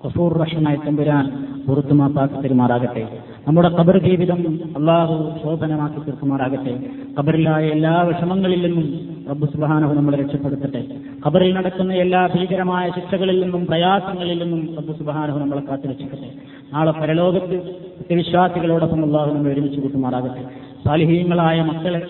[0.05, 1.27] കസൂർ റഷനായി തമ്പുരാൻ
[1.69, 3.19] പുറത്തുമാപ്പാക്കി തരുമാറാകട്ടെ.
[3.49, 6.75] നമ്മുടെ കബർ ജീവിതം അള്ളാഹു ശോഭനമാക്കി തീർക്കുമാറാകട്ടെ.
[7.19, 8.87] കബറിലായ എല്ലാ വിഷമങ്ങളിൽ നിന്നും
[9.31, 10.87] റബ്ബു സുബാനഹു നമ്മളെ രക്ഷപ്പെടുത്തട്ടെ.
[11.27, 17.57] കബറിൽ നടക്കുന്ന എല്ലാ ഭീകരമായ ശിക്ഷകളിൽ നിന്നും പ്രയാസങ്ങളിൽ നിന്നും റബ്ബു സുബാനഹു നമ്മളെ കാത്തു രക്ഷിക്കട്ടെ നാളെ പരലോകത്ത്
[18.15, 20.43] വിശ്വാസികളോടൊപ്പം അള്ളാഹു നമ്മൾ ഒരുമിച്ച് കൂട്ടുമാറാകട്ടെ.
[20.85, 22.01] സാലിഹീങ്ങളായ മക്കളെ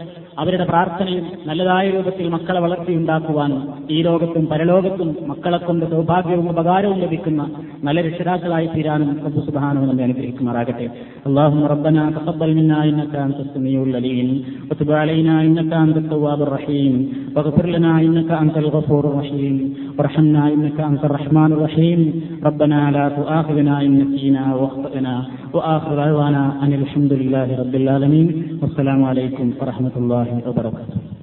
[0.42, 3.62] അവരുടെ പ്രാർത്ഥനയും നല്ലതായ രൂപത്തിൽ മക്കളെ വളർത്തിയുണ്ടാക്കുവാനും
[3.96, 7.42] ഈ ലോകത്തും പരലോകത്തും മക്കളെ കൊണ്ട് സൗഭാഗ്യവും ഉപകാരവും ലഭിക്കുന്ന
[7.88, 10.88] നല്ല രക്ഷിതാക്കളായി തീരാനും റബ്ബു സുബാനു നമ്മെ അനുഗ്രഹിക്കുമാറാകട്ടെ
[11.28, 14.28] اللهم ربنا تقبل منا انك انت السميع العليم
[14.70, 16.94] وتب علينا انك انت التواب الرحيم
[17.36, 19.56] واغفر لنا انك انت الغفور الرحيم
[19.98, 22.00] وارحمنا انك انت الرحمن الرحيم
[22.44, 25.16] ربنا لا تؤاخذنا ان نسينا واخطانا
[25.55, 31.18] وآخر دعوانا أن الحمد لله رب العالمين والسلام عليكم ورحمة الله وبركاته.